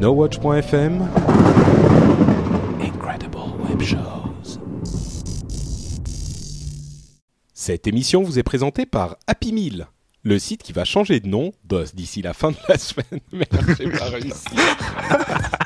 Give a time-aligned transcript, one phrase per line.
[0.00, 1.08] NoWatch.fm
[2.80, 3.36] Incredible
[3.68, 4.60] Web Shows.
[7.52, 9.88] Cette émission vous est présentée par Happy Meal,
[10.22, 11.52] le site qui va changer de nom
[11.94, 13.18] d'ici la fin de la semaine.
[13.32, 14.44] Merde, j'ai pas réussi.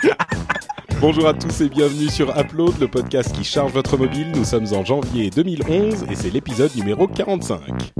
[1.02, 4.32] Bonjour à tous et bienvenue sur Upload, le podcast qui charge votre mobile.
[4.34, 7.92] Nous sommes en janvier 2011 et c'est l'épisode numéro 45.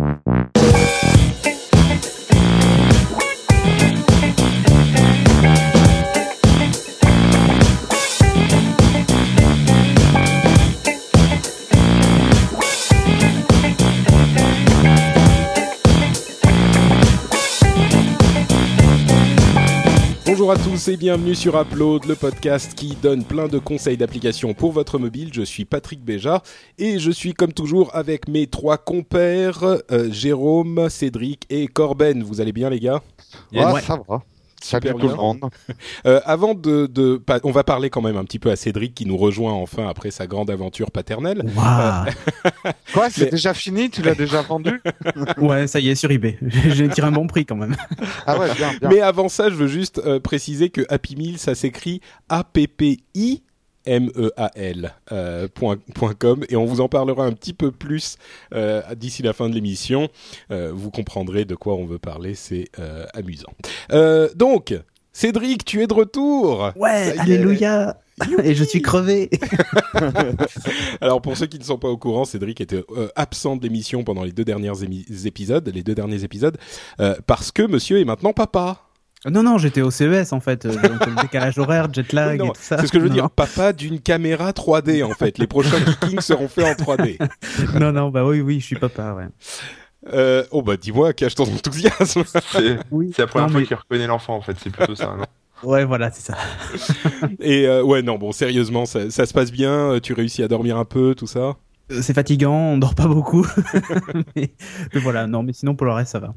[20.42, 24.54] Bonjour à tous et bienvenue sur Upload, le podcast qui donne plein de conseils d'application
[24.54, 25.30] pour votre mobile.
[25.32, 26.42] Je suis Patrick Béja
[26.78, 32.24] et je suis comme toujours avec mes trois compères, euh, Jérôme, Cédric et Corben.
[32.24, 33.02] Vous allez bien les gars?
[33.52, 34.24] Ouais, ça va.
[34.62, 35.16] Salut Super tout le bien.
[35.16, 35.40] monde.
[36.06, 39.06] Euh, Avant de, de on va parler quand même un petit peu à Cédric qui
[39.06, 41.44] nous rejoint enfin après sa grande aventure paternelle.
[41.56, 42.06] Waouh
[42.92, 43.90] Quoi, c'est Mais- déjà fini?
[43.90, 44.80] Tu l'as déjà vendu?
[45.38, 46.38] Ouais, ça y est, sur eBay.
[46.42, 47.76] J'ai tiré un bon prix quand même.
[48.26, 48.88] Ah ouais, bien, bien.
[48.88, 53.42] Mais avant ça, je veux juste euh, préciser que Happy Meal, ça s'écrit A-P-P-I.
[53.86, 58.16] M-E-A-L euh, point, point com et on vous en parlera un petit peu plus
[58.54, 60.08] euh, d'ici la fin de l'émission.
[60.50, 62.68] Euh, vous comprendrez de quoi on veut parler, c'est
[63.14, 63.52] amusant.
[64.34, 64.74] Donc,
[65.12, 66.72] Cédric, tu es de retour.
[66.76, 67.98] Ouais, alléluia
[68.42, 69.30] Et je suis crevé
[71.00, 74.04] Alors pour ceux qui ne sont pas au courant, Cédric était euh, absent de l'émission
[74.04, 74.72] pendant les deux derniers
[75.24, 76.56] épisodes, les deux derniers épisodes,
[77.00, 78.88] euh, parce que Monsieur est maintenant papa.
[79.30, 82.46] Non, non, j'étais au CES en fait, euh, donc le décalage horaire, jet lag Non,
[82.46, 82.78] et tout ça.
[82.78, 85.38] C'est ce que je veux Non, dire, papa d'une caméra 3D en fait.
[85.38, 87.18] Les prochains Geekings seront faits en 3D.
[87.78, 89.26] Non, non, bah oui, oui, je suis papa, ouais.
[90.12, 92.24] Euh, oh bah dis-moi, cache ton enthousiasme.
[92.26, 93.12] C'est Oui.
[93.14, 94.56] c'est la première Non, fois mais- qu'il reconnaît l'enfant, en fait.
[94.60, 95.24] C'est plutôt ça, non?
[95.62, 96.36] Ouais, voilà, c'est ça.
[97.38, 99.98] Et euh, ouais non bon sérieusement ça, ça se passe bien.
[100.02, 101.54] Tu réussis à dormir un peu tout ça?
[102.00, 103.46] C'est fatigant, on dort pas beaucoup.
[104.34, 104.52] mais,
[104.92, 106.34] mais voilà, non, mais sinon pour le reste, ça va.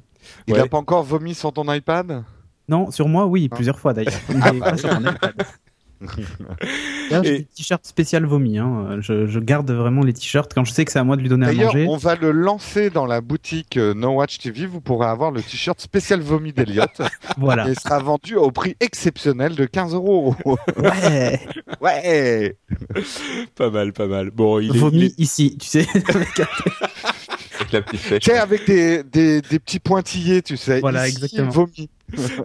[0.48, 0.60] Il Ouais.
[0.60, 2.24] a pas encore vomi sur ton iPad?
[2.68, 4.14] Non, sur moi, oui, plusieurs fois d'ailleurs.
[4.30, 5.34] Mais pas sur mon iPad.
[7.10, 8.58] D'ailleurs, j'ai Et- des t-shirts spécial vomi.
[8.60, 8.98] Hein.
[9.00, 11.30] Je, je garde vraiment les t-shirts quand je sais que c'est à moi de lui
[11.30, 11.88] donner à D'ailleurs, manger.
[11.88, 14.66] on va le lancer dans la boutique euh, No Watch TV.
[14.66, 17.02] Vous pourrez avoir le t-shirt spécial vomi d'Eliott.
[17.38, 17.68] Voilà.
[17.68, 20.36] Et il sera vendu au prix exceptionnel de 15 euros.
[20.46, 21.40] Ouais.
[21.82, 22.56] ouais
[23.56, 24.32] Pas mal, pas mal.
[24.32, 25.88] Bon il est, vomi est- ici, tu sais.
[27.76, 28.24] Avec la petite flèche.
[28.24, 30.80] Tu sais, avec des, des, des petits pointillés, tu sais.
[30.80, 31.50] Voilà, Ici, exactement.
[31.52, 31.90] vomi.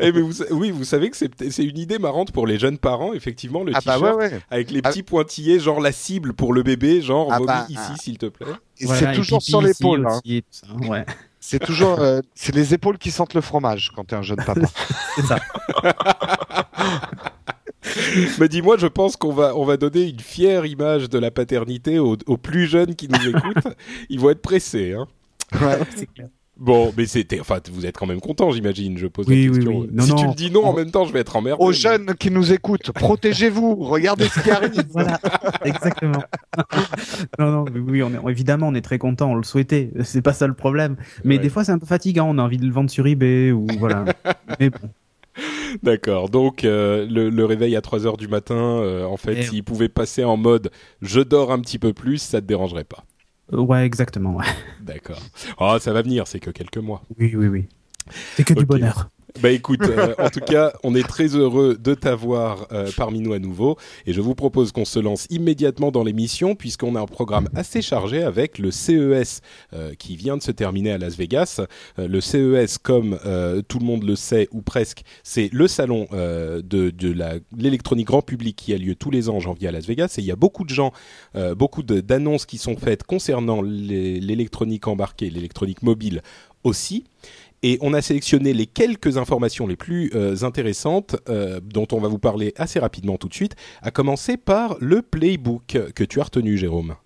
[0.00, 3.12] Eh, mais vous, oui vous savez que c'est une idée marrante pour les jeunes parents
[3.12, 4.40] effectivement le Ah bah t-shirt ouais, ouais.
[4.50, 7.66] avec les Ah- petits pointillés genre la cible pour le bébé genre Ah vomi bah,
[7.68, 7.94] ici ah.
[8.00, 8.46] s'il te plaît.
[8.80, 10.06] Voilà, c'est toujours sur l'épaule.
[10.08, 10.18] hein.
[10.88, 11.04] Ouais,
[11.40, 14.62] C'est toujours, euh, c'est les épaules qui sentent le fromage quand t'es un jeune papa.
[15.16, 15.38] c'est ça.
[18.38, 21.98] Mais dis-moi, je pense qu'on va, on va donner une fière image de la paternité
[21.98, 23.74] aux, aux plus jeunes qui nous écoutent.
[24.08, 24.94] Ils vont être pressés.
[24.94, 25.06] Hein.
[25.60, 25.78] Ouais.
[25.96, 26.28] C'est clair.
[26.56, 28.98] Bon, mais c'était, enfin, vous êtes quand même content, j'imagine.
[28.98, 29.80] Je pose Oui, la question.
[29.80, 29.88] oui.
[29.92, 31.64] Non, si tu me dis non en même temps, je vais être emmerdé.
[31.64, 34.84] Aux jeunes qui nous écoutent, protégez-vous, regardez ce qui arrive.
[34.90, 35.18] Voilà,
[35.64, 36.22] exactement.
[37.38, 39.90] non, non, mais oui, on est, évidemment, on est très content, on le souhaitait.
[40.04, 40.96] C'est pas ça le problème.
[41.24, 41.40] Mais Ouais.
[41.42, 42.28] des fois, c'est un peu fatigant.
[42.28, 44.04] On a envie de le vendre sur eBay ou voilà.
[44.60, 44.90] mais bon,
[45.82, 46.28] D'accord.
[46.28, 49.64] Donc euh, le, le réveil à 3 heures du matin, euh, en fait, Eh s'il
[49.64, 53.04] pouvait passer en mode je dors un petit peu plus, ça te dérangerait pas.
[53.52, 54.36] Euh, ouais, exactement.
[54.36, 54.44] Ouais.
[54.80, 55.20] D'accord.
[55.58, 57.02] Oh, ça va venir, c'est que quelques mois.
[57.18, 57.68] Oui, oui, oui.
[58.36, 59.08] C'est que du bonheur.
[59.38, 63.32] Bah écoute, euh, en tout cas, on est très heureux de t'avoir euh, parmi nous
[63.32, 63.76] à nouveau
[64.06, 67.80] et je vous propose qu'on se lance immédiatement dans l'émission puisqu'on a un programme assez
[67.80, 69.40] chargé avec le CES
[69.72, 71.60] euh, qui vient de se terminer à Las Vegas.
[71.96, 73.18] Le CES, comme
[73.68, 78.56] tout le monde le sait ou presque, c'est le salon de, de l'électronique grand public
[78.56, 80.36] qui a lieu tous les ans en janvier à Las Vegas et il y a
[80.36, 80.92] beaucoup de gens,
[81.56, 86.22] beaucoup d'annonces qui sont faites concernant l'électronique embarquée, l'électronique mobile
[86.64, 87.04] aussi.
[87.62, 92.08] Et on a sélectionné les quelques informations les plus euh, intéressantes euh, dont on va
[92.08, 96.24] vous parler assez rapidement tout de suite, à commencer par le playbook que tu as
[96.24, 96.96] retenu, Jérôme.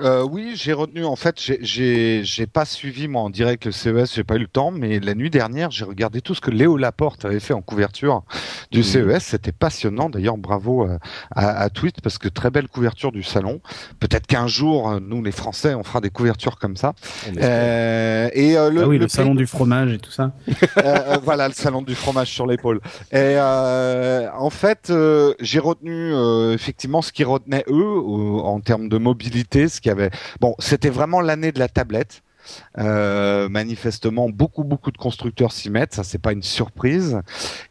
[0.00, 1.04] Euh, oui, j'ai retenu.
[1.04, 2.22] En fait, j'ai-
[2.52, 5.30] pas suivi moi en direct le CES, j'ai pas eu le temps, mais la nuit
[5.30, 8.22] dernière, j'ai regardé tout ce que Léo Laporte avait fait en couverture
[8.70, 8.84] du Mhm.
[8.84, 9.24] CES.
[9.24, 10.10] C'était passionnant.
[10.10, 10.98] D'ailleurs, bravo euh,
[11.34, 13.60] à, à Tweet parce que très belle couverture du salon.
[14.00, 16.92] Peut-être qu'un jour, euh, nous les Français, on fera des couvertures comme ça.
[17.38, 20.32] Euh, et euh, le, ah oui, le, le salon du fromage et tout ça.
[21.22, 22.80] voilà le salon du fromage sur l'épaule.
[23.12, 28.60] Et euh, en fait, euh, j'ai retenu euh, effectivement ce qu'ils retenaient eux euh, en
[28.60, 30.10] termes de mobilité, y avait.
[30.40, 32.22] Bon, c'était vraiment l'année de la tablette.
[32.78, 35.94] Euh, manifestement, beaucoup beaucoup de constructeurs s'y mettent.
[35.94, 37.20] Ça, c'est pas une surprise.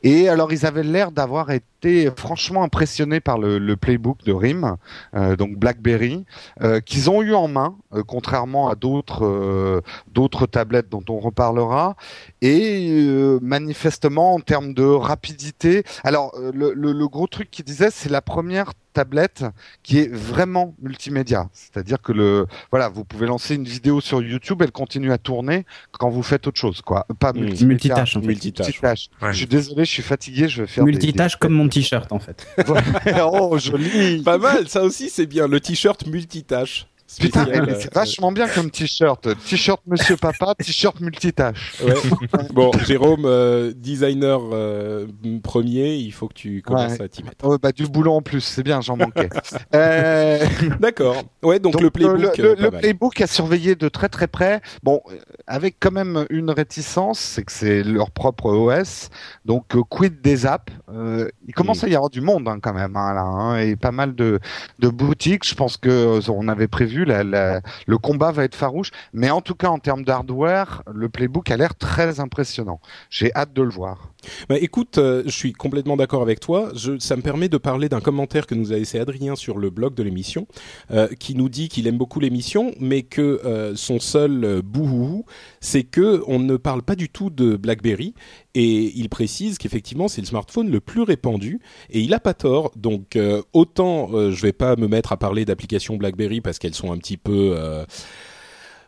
[0.04, 4.78] Et alors, ils avaient l'air d'avoir été franchement impressionnés par le, playbook de RIM,
[5.16, 6.26] euh, donc BlackBerry,
[6.62, 7.76] euh, qu'ils ont eu en main,
[8.08, 9.82] contrairement à d'autres
[10.14, 11.96] d'autres tablettes dont on reparlera.
[12.42, 13.04] Et
[13.42, 18.22] manifestement, en termes de rapidité, alors le, le, le gros truc qu'ils disaient, c'est la
[18.22, 19.44] première tablette
[19.84, 21.50] qui est vraiment multimédia.
[21.54, 25.66] C'est-à-dire que le, voilà, vous pouvez lancer une vidéo sur YouTube, elle continue à tourner
[25.92, 27.06] quand vous faites autre chose, quoi.
[27.20, 27.40] Pas Mm.
[27.40, 27.68] multimédia.
[27.68, 28.28] Multitâche, en fait.
[28.28, 28.68] Multitâche.
[28.68, 29.10] Multitâche.
[29.22, 29.32] Ouais.
[29.34, 32.12] Je suis désolé, je suis fatigué, je vais faire des- Multitâche des- comme mon t-shirt
[32.12, 32.46] en fait.
[33.24, 34.22] oh, joli.
[34.24, 35.48] Pas mal, ça aussi c'est bien.
[35.48, 36.88] Le t-shirt multitâche.
[37.20, 39.28] Putain, euh, c'est vachement bien comme t-shirt.
[39.46, 41.82] T-shirt Monsieur Papa, t-shirt multitâche.
[41.84, 41.94] Ouais.
[42.54, 45.08] bon, Jérôme, euh, designer euh,
[45.44, 47.02] premier, il faut que tu commences Ouais.
[47.04, 47.36] à t'y mettre.
[47.44, 49.30] Oh, bah, du boulot en plus, c'est bien, j'en manquais.
[49.76, 50.46] euh,
[50.80, 51.16] D'accord.
[51.44, 52.38] Ouais, donc, Donc, le playbook.
[52.38, 54.62] le, euh, le playbook a surveillé de très très près.
[54.84, 55.16] Bon, euh,
[55.48, 59.10] avec quand même une réticence, c'est que c'est leur propre OS.
[59.46, 60.72] Donc, euh, quid des apps?
[60.94, 61.86] Euh, Il commence Mm.
[61.86, 64.40] à y avoir du monde hein, quand même hein, là, hein, et pas mal de,
[64.80, 65.48] de boutiques.
[65.48, 69.30] Je pense que euh, on avait prévu la, la- le combat va être farouche, mais
[69.30, 72.80] en tout cas en termes d'hardware, le playbook a l'air très impressionnant.
[73.10, 74.12] J'ai hâte de le voir.
[74.50, 76.70] Bah, écoute, euh, je suis complètement d'accord avec toi.
[76.76, 79.70] Je, ça me permet de parler d'un commentaire que nous a laissé Adrien sur le
[79.70, 80.48] blog de l'émission,
[80.92, 83.42] euh, qui nous dit qu'il aime beaucoup l'émission, mais que
[83.76, 85.26] son seul bouhou,
[85.60, 88.14] c'est que on ne parle pas du tout de BlackBerry.
[88.54, 91.60] Et il précise qu'effectivement, c'est le smartphone le plus répandu.
[91.90, 92.72] Et il a pas tort.
[92.76, 96.76] Donc, euh, autant euh, je vais pas me mettre à parler d'applications BlackBerry parce qu'elles
[96.76, 97.86] sont un petit peu euh,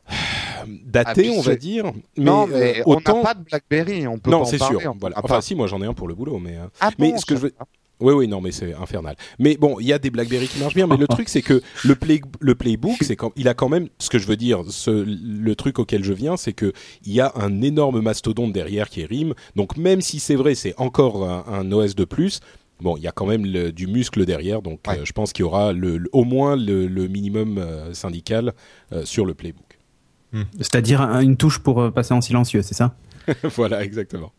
[0.85, 1.85] datées, on va dire.
[2.17, 3.17] Mais, non, mais euh, on autant.
[3.17, 4.93] n'a pas de BlackBerry, on peut non, pas en c'est sûr.
[4.99, 5.15] Voilà.
[5.15, 5.41] n'a Enfin, pas.
[5.41, 6.57] si, moi j'en ai un pour le boulot, mais.
[6.81, 7.53] Ah mais bon, ce que je veux-.
[7.99, 9.15] Oui, oui, non, mais c'est infernal.
[9.39, 11.61] Mais bon, il y a des BlackBerry qui marchent bien, mais le truc c'est que
[11.85, 14.61] le play, le playbook, c'est quand il a quand même ce que je veux dire.
[14.69, 16.73] Ce, le truc auquel je viens, c'est que
[17.05, 19.33] il y a un énorme mastodonte derrière qui est RIM.
[19.55, 22.39] Donc même si c'est vrai, c'est encore un, un OS de plus.
[22.81, 24.99] Bon, il y a quand même le- du muscle derrière, donc Ouais.
[24.99, 28.53] euh, je pense qu'il y aura le, le- au moins le, le minimum euh, syndical
[28.91, 29.79] euh, sur le playbook.
[30.59, 32.95] C'est-à-dire un- une touche pour passer en silencieux, c'est ça?
[33.55, 34.33] Voilà, exactement.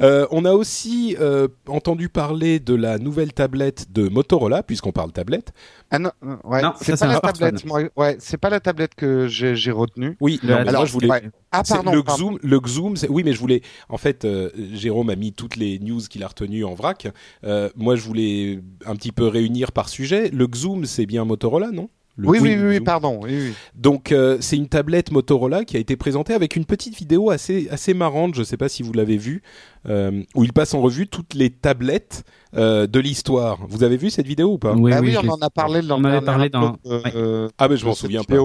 [0.00, 5.12] Euh, on a aussi euh, entendu parler de la nouvelle tablette de Motorola, puisqu'on parle
[5.12, 5.52] tablette.
[5.90, 7.64] Ah non, non, ouais, Non, c'est pas la tablette.
[7.66, 10.16] Moi, ouais, c'est pas la tablette que j'ai retenue.
[10.20, 11.08] Oui, non, moi Alors, je voulais.
[11.08, 11.22] ouais.
[11.52, 11.92] Ah pardon.
[11.92, 12.38] le pardon.
[12.38, 13.62] Xoom, le oui, mais je voulais.
[13.88, 17.08] En fait, euh, Jérôme a mis toutes les news qu'il a retenues en vrac.
[17.44, 20.30] Euh, moi, je voulais un petit peu réunir par sujet.
[20.30, 21.90] Le Xoom, c'est bien Motorola, non?
[22.16, 23.20] Le Oui, oui, oui, oui, pardon.
[23.22, 23.52] Oui, oui.
[23.74, 27.68] Donc, euh, c'est une tablette Motorola qui a été présentée avec une petite vidéo assez
[27.70, 28.34] assez marrante.
[28.34, 29.42] Je ne sais pas si vous l'avez vue,
[29.88, 32.24] euh, où il passe en revue toutes les tablettes
[32.54, 33.60] euh, de l'histoire.
[33.66, 34.72] Vous avez vu cette vidéo ou pas?
[34.72, 37.12] Ah oui, on en a parlé dans on le avait dernier parlé dans- upload, ouais.
[37.16, 38.36] euh, Ah, mais je m'en souviens pas.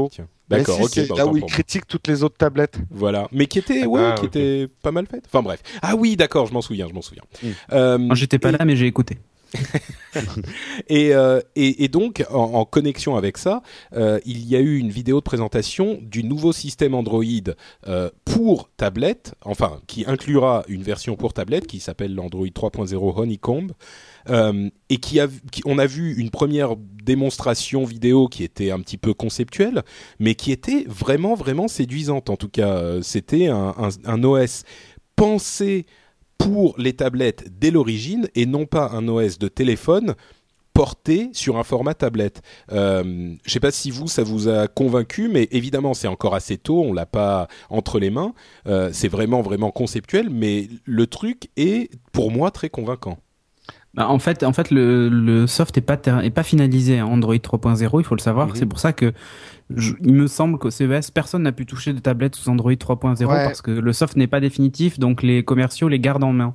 [0.50, 0.90] D'accord, si, ok.
[0.94, 1.50] c'est bah, là où il moi.
[1.50, 2.80] critique toutes les autres tablettes.
[2.90, 5.24] Voilà, mais qui était, ouais, Ah, qui était pas mal faite.
[5.28, 5.62] Enfin bref.
[5.81, 7.24] Ah oui, d'accord, je m'en souviens, je m'en souviens.
[7.44, 7.48] Mm.
[7.74, 9.18] Euh, Moi, j'étais pas et- là, mais j'ai écouté.
[10.89, 13.61] Et, euh, et, donc, en, connexion avec ça,
[13.94, 17.23] euh, il y a eu une vidéo de présentation du nouveau système Android
[17.88, 23.67] euh, pour tablette, enfin, qui inclura une version pour tablette qui s'appelle l'Android 3.0 Honeycomb.
[24.89, 25.19] Et qui
[25.65, 29.83] on a vu une première démonstration vidéo qui était un petit peu conceptuelle,
[30.19, 32.29] mais qui était vraiment vraiment séduisante.
[32.29, 34.63] En tout cas, c'était un OS
[35.15, 35.85] pensé
[36.38, 40.16] pour les tablettes dès l'origine et non pas un OS de téléphone
[40.78, 42.44] porté sur un format tablette.
[42.71, 46.59] Euh, je sais pas si vous ça vous a convaincu, mais évidemment c'est encore assez
[46.59, 48.35] tôt, on l'a pas entre les mains.
[48.68, 53.18] Euh, c'est vraiment vraiment conceptuel, mais le truc est pour moi très convaincant.
[53.97, 57.35] Bah, en fait, en fait, le, le soft est pas est pas finalisé en Android
[57.35, 58.47] 3.0, il faut le savoir.
[58.47, 58.56] Mhm.
[58.56, 59.11] C'est pour ça que
[59.75, 63.25] je- il me semble qu'au CES, personne n'a pu toucher de tablette sous Android 3.0
[63.27, 63.44] Ouais.
[63.44, 66.54] parce que le soft n'est pas définitif, donc les commerciaux les gardent en main.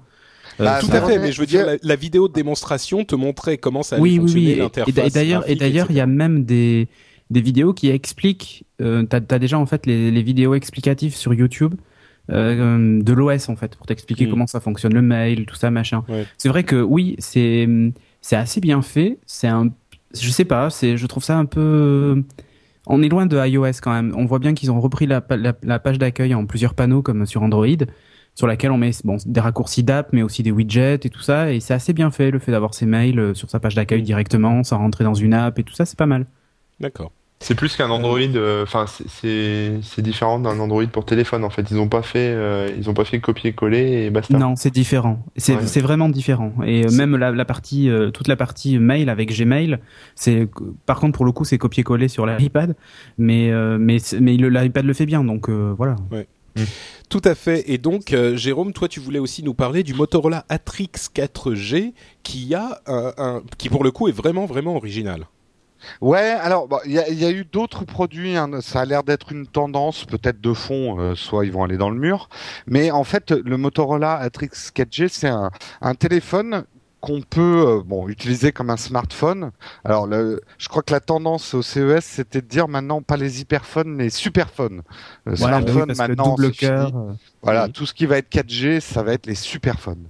[0.60, 3.14] Euh, Bah, Tout à fait, mais je veux dire la, la vidéo de démonstration te
[3.16, 4.50] montrait comment ça allait oui, oui, fonctionner oui.
[4.52, 4.94] Et- Et, l'interface.
[4.94, 6.88] d'a- et d'ailleurs, et d'ailleurs, il y a même des
[7.30, 8.64] des vidéos qui expliquent.
[8.82, 11.74] Euh, t'as as déjà en fait les, les vidéos explicatives sur YouTube.
[12.30, 14.30] Euh, de l'OS en fait pour t'expliquer Mm.
[14.30, 16.24] comment ça fonctionne le mail tout ça machin Ouais.
[16.38, 17.68] c'est vrai que oui c'est
[18.20, 19.70] c'est assez bien fait c'est un
[20.14, 22.22] je sais pas c'est je trouve ça un peu
[22.86, 25.36] on est loin de iOS quand même on voit bien qu'ils ont repris la, pa-
[25.36, 27.66] la, la page d'accueil en plusieurs panneaux comme sur Android
[28.34, 31.52] sur laquelle on met bon des raccourcis d'app mais aussi des widgets et tout ça
[31.52, 34.02] et c'est assez bien fait le fait d'avoir ses mails euh, sur sa page d'accueil
[34.02, 36.26] directement sans rentrer dans une app et tout ça c'est pas mal
[36.80, 37.12] D'accord.
[37.42, 38.18] C'est plus qu'un Android.
[38.20, 41.70] euh, Enfin, c'est- c'est c'est différent d'un Android pour téléphone en fait.
[41.70, 44.38] Ils ont pas fait, euh, ils ont pas fait copier-coller et basta.
[44.38, 45.22] Non, c'est différent.
[45.36, 45.66] C'est Ouais.
[45.66, 46.52] c'est vraiment différent.
[46.64, 49.78] Et euh, même la, la partie, euh, toute la partie mail avec Gmail,
[50.14, 50.48] c'est
[50.86, 52.76] par contre pour le coup c'est copier-coller sur l'iPad,
[53.18, 55.96] mais euh, mais mais l'iPad le fait bien, donc euh, voilà.
[57.08, 57.64] Tout à fait.
[57.72, 62.54] Et donc, euh, Jérôme, toi, tu voulais aussi nous parler du Motorola Atrix 4G, qui
[62.54, 65.24] a un, un- qui pour le coup est vraiment vraiment original.
[66.00, 68.36] Ouais, alors il y, a, il y a eu d'autres produits.
[68.36, 71.76] hein, ça a l'air d'être une tendance, peut-être de fond, euh, soit ils vont aller
[71.76, 72.28] dans le mur.
[72.66, 76.64] Mais en fait, le Motorola Atrix 4G, c'est un, un téléphone
[77.00, 79.50] qu'on peut euh, bon utiliser comme un smartphone.
[79.84, 83.40] Alors, le, je crois que la tendance au CES, c'était de dire maintenant pas les
[83.40, 84.82] hyperphones, les superphones.
[85.24, 86.94] Le Voilà, bah oui, smartphone que maintenant, double fini.
[87.42, 87.72] Euh, Voilà, Mhm.
[87.72, 90.06] tout ce qui va être 4G, ça va être les superphones.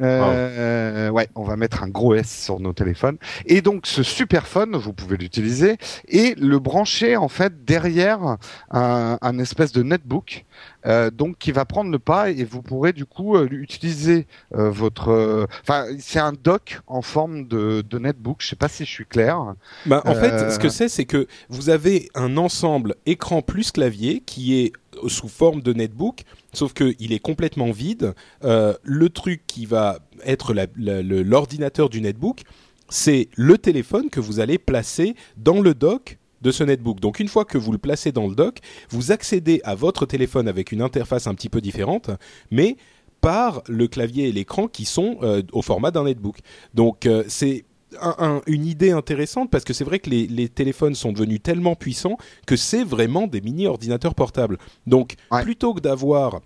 [0.00, 3.18] Euh, ouais, on va mettre un gros S sur nos téléphones.
[3.46, 5.76] Et donc ce superphone, vous pouvez l'utiliser
[6.08, 8.36] et le brancher en fait derrière
[8.70, 10.44] un, un espèce de netbook,
[10.86, 14.70] euh, donc qui va prendre le pas et vous pourrez du coup euh, utiliser euh,
[14.70, 15.10] votre.
[15.10, 18.38] euh, Enfin, c'est un dock en forme de, de netbook.
[18.40, 19.54] Je sais pas si je suis clair.
[19.86, 20.50] Bah, en fait, Euh.
[20.50, 24.72] ce que c'est, c'est que vous avez un ensemble écran plus clavier qui est
[25.06, 26.22] sous forme de netbook,
[26.52, 28.14] sauf que il est complètement vide.
[28.44, 32.42] Euh, le truc qui va être l'ordinateur du netbook,
[32.88, 37.00] c'est le téléphone que vous allez placer dans le dock de ce netbook.
[37.00, 38.58] Donc une fois que vous le placez dans le dock,
[38.90, 42.10] vous accédez à votre téléphone avec une interface un petit peu différente,
[42.50, 42.76] mais
[43.20, 46.38] par le clavier et l'écran qui sont euh, au format d'un netbook.
[46.74, 47.64] Donc euh, c'est
[48.00, 51.42] un- un- une idée intéressante parce que c'est vrai que les, les téléphones sont devenus
[51.42, 54.58] tellement puissants que c'est vraiment des mini ordinateurs portables.
[54.86, 55.42] Donc Ouais.
[55.42, 56.40] plutôt que d'avoir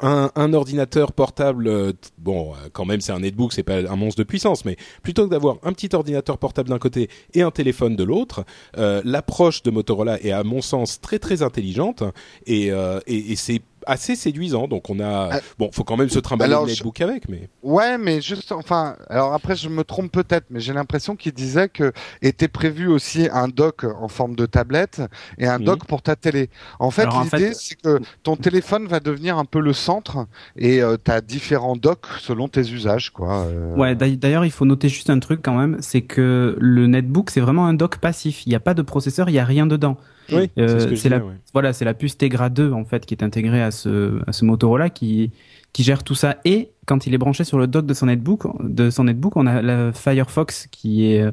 [0.00, 3.96] un, un ordinateur portable, euh, bon, euh, quand même c'est un netbook, c'est pas un
[3.96, 7.50] monstre de puissance, mais plutôt que d'avoir un petit ordinateur portable d'un côté et un
[7.50, 8.44] téléphone de l'autre,
[8.78, 12.02] euh, l'approche de Motorola est à mon sens très très intelligente
[12.46, 14.68] et, et, et c'est assez séduisant.
[14.68, 17.48] Donc on a, Euh, bon, faut quand même se trimballer le je- netbook avec, mais
[17.62, 21.68] Ouais, mais juste, enfin, alors après je me trompe peut-être, mais j'ai l'impression qu'il disait
[21.68, 25.02] que était prévu aussi un dock en forme de tablette
[25.38, 25.64] et un Mhm.
[25.64, 26.50] dock pour ta télé.
[26.78, 30.26] En fait, en l'idée fait- c'est que ton téléphone va devenir un peu le centre
[30.56, 33.44] et euh, t'as différents docks selon tes usages, quoi.
[33.46, 33.74] euh.
[33.76, 37.30] Ouais, d'ail- d'ailleurs, il faut noter juste un truc quand même, c'est que le netbook,
[37.30, 38.46] c'est vraiment un dock passif.
[38.46, 39.96] Il n'y a pas de processeur, il n'y a rien dedans.
[40.30, 41.34] Oui, Euh, c'est la- ouais.
[41.52, 44.44] Voilà, c'est la puce Tegra 2 en fait qui est intégrée à ce, à ce
[44.44, 45.30] Motorola qui,
[45.72, 46.36] qui gère tout ça.
[46.44, 49.46] Et quand il est branché sur le dock de son netbook, de son netbook, on
[49.46, 51.24] a la Firefox qui est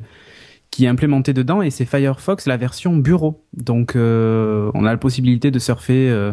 [0.71, 3.43] qui est implémenté dedans et c'est Firefox la version bureau.
[3.53, 6.31] Donc euh, on a la possibilité de surfer euh,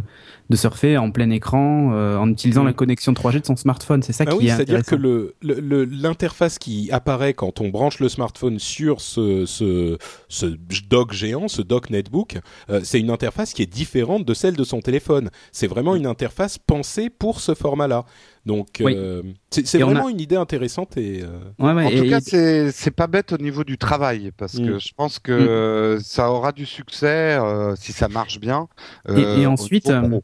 [0.48, 2.66] de surfer en plein écran euh, en utilisant Mm.
[2.66, 4.02] la connexion 3G de son smartphone.
[4.02, 5.02] C'est ça Ah qui oui, est c'est-à-dire que intéressant.
[5.02, 9.98] le le- le- l'interface qui apparaît quand on branche le smartphone sur ce ce,
[10.28, 10.46] ce
[10.88, 12.38] dock géant, ce dock netbook,
[12.70, 15.30] euh, c'est une interface qui est différente de celle de son téléphone.
[15.52, 18.04] C'est vraiment une interface pensée pour ce format-là.
[18.44, 18.94] Donc Oui.
[18.96, 22.20] euh, c'est vraiment une idée intéressante et euh, Ouais, ouais, En et- tout cas, et-
[22.20, 24.80] c'est c'est pas bête au niveau du travail parce que Mm.
[24.80, 28.68] je pense que ça aura du succès euh, si ça marche bien.
[29.08, 30.20] Et- et au ensuite, euh.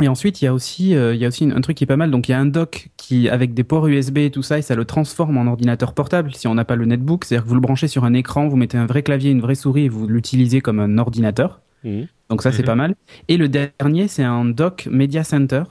[0.00, 1.86] Et ensuite, il y a aussi, euh, il y a aussi un truc qui est
[1.86, 2.10] pas mal.
[2.10, 4.62] Donc, il y a un dock qui, avec des ports USB et tout ça, et
[4.62, 7.24] ça le transforme en ordinateur portable si on n'a pas le netbook.
[7.24, 9.54] C'est-à-dire que vous le branchez sur un écran, vous mettez un vrai clavier, une vraie
[9.54, 11.60] souris et vous l'utilisez comme un ordinateur.
[11.84, 12.06] Mhm.
[12.30, 12.66] Donc ça, c'est Mhm.
[12.66, 12.94] pas mal.
[13.28, 15.64] Et le dernier, c'est un dock Media Center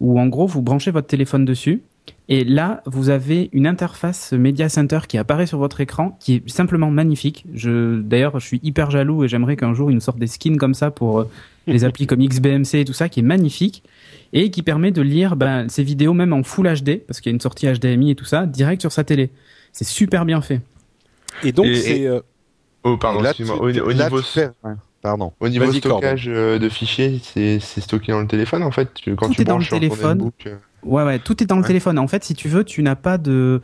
[0.00, 1.82] où en gros, vous branchez votre téléphone dessus.
[2.30, 6.48] Et là, vous avez une interface Media Center qui apparaît sur votre écran, qui est
[6.48, 7.44] simplement magnifique.
[7.54, 10.56] Je, d'ailleurs, je suis hyper jaloux et j'aimerais qu'un jour ils nous sortent des skins
[10.56, 11.28] comme ça pour euh,
[11.72, 13.82] les applis comme XBMC et tout ça, qui est magnifique
[14.32, 17.32] et qui permet de lire ben, ces vidéos même en Full HD parce qu'il y
[17.32, 19.30] a une sortie HDMI et tout ça direct sur sa télé.
[19.72, 20.60] C'est super bien fait.
[21.44, 22.20] et donc c'est euh,
[22.84, 23.56] Oh, pardon, Et excuse-moi.
[23.56, 24.20] tu- Au, niveau,
[25.02, 25.32] Pardon.
[25.40, 28.88] au niveau stockage euh, de fichiers, c'est c'est stocké dans le téléphone en fait.
[28.94, 30.30] Tu- Quand Tout tu est dans le téléphone.
[30.46, 31.98] euh, Ouais, ouais, tout est dans le téléphone.
[31.98, 33.60] En fait, si tu veux, tu n'as pas de.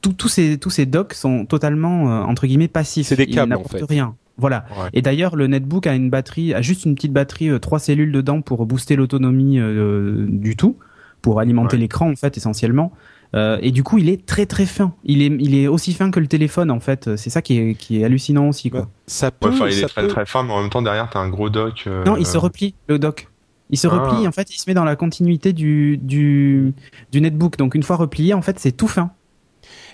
[0.00, 3.08] Tout- ces, tous ces docks sont totalement, euh, entre guillemets, passifs.
[3.08, 3.84] C'est des Ils câbles, en n'apportent fait.
[3.84, 4.14] rien.
[4.40, 4.64] Voilà.
[4.78, 4.88] Ouais.
[4.94, 8.10] Et d'ailleurs, le netbook a une batterie, a juste une petite batterie, euh, trois cellules
[8.12, 10.76] dedans pour booster l'autonomie euh, du tout,
[11.22, 11.82] pour alimenter Ouais.
[11.82, 12.92] l'écran, en fait, essentiellement.
[13.36, 14.92] Euh, et du coup, il est très très fin.
[15.04, 17.14] Il est, il est aussi fin que le téléphone, en fait.
[17.16, 18.80] C'est ça qui est, qui est hallucinant aussi, quoi.
[18.80, 20.70] bah, ça peut, Ouais, enfin, il est ça très peut- très fin, mais en même
[20.70, 21.84] temps derrière t'as un gros dock.
[21.86, 23.28] euh, Non, il se replie, le dock.
[23.72, 23.90] Il se Ah.
[23.90, 26.72] replie, en fait, il se met dans la continuité du, du,
[27.12, 27.56] du netbook.
[27.56, 29.12] Donc, une fois replié, en fait, c'est tout fin.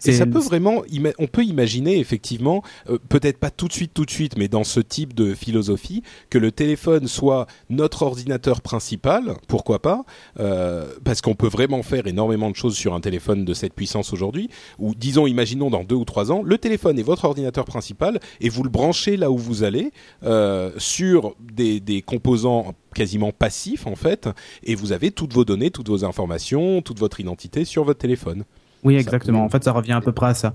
[0.06, 0.82] Et ça peut vraiment,
[1.18, 4.64] on peut imaginer effectivement, euh, peut-être pas tout de suite, tout de suite, mais dans
[4.64, 10.04] ce type de philosophie, que le téléphone soit notre ordinateur principal, pourquoi pas,
[10.38, 14.12] euh, parce qu'on peut vraiment faire énormément de choses sur un téléphone de cette puissance
[14.12, 14.48] aujourd'hui.
[14.78, 18.48] Ou disons, imaginons dans deux ou trois ans, le téléphone est votre ordinateur principal et
[18.48, 19.92] vous le branchez là où vous allez
[20.24, 24.28] euh, sur des, des composants quasiment passifs en fait,
[24.64, 28.44] et vous avez toutes vos données, toutes vos informations, toute votre identité sur votre téléphone.
[28.86, 29.40] Oui, exactement.
[29.40, 30.54] peut- En fait, ça revient à peu près à ça.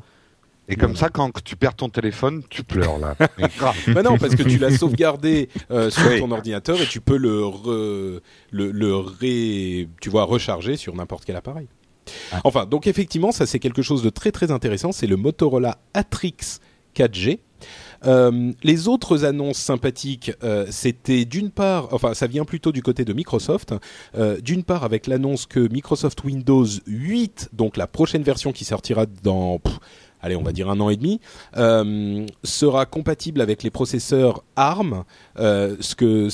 [0.70, 3.16] Et comme ça, quand tu perds ton téléphone, tu pleures là.
[3.88, 6.20] Bah non, parce que tu l'as sauvegardé euh, sur Oui.
[6.20, 8.22] ton ordinateur et tu peux le, re-
[8.52, 11.68] le, le ré, tu vois, recharger sur n'importe quel appareil.
[12.46, 14.92] Enfin, donc effectivement, ça c'est quelque chose de très très intéressant.
[14.92, 16.36] C'est le Motorola Atrix
[16.96, 17.40] 4G.
[18.06, 23.06] Euh, les autres annonces sympathiques, euh, c'était d'une part, enfin ça vient plutôt du côté
[23.06, 23.74] de Microsoft,
[24.16, 29.06] euh, d'une part avec l'annonce que Microsoft Windows 8, donc la prochaine version qui sortira
[29.24, 29.60] dans,
[30.22, 31.20] allez on va dire un an et demi,
[31.58, 35.04] euh, sera compatible avec les processeurs ARM.
[35.40, 36.28] Euh, ce que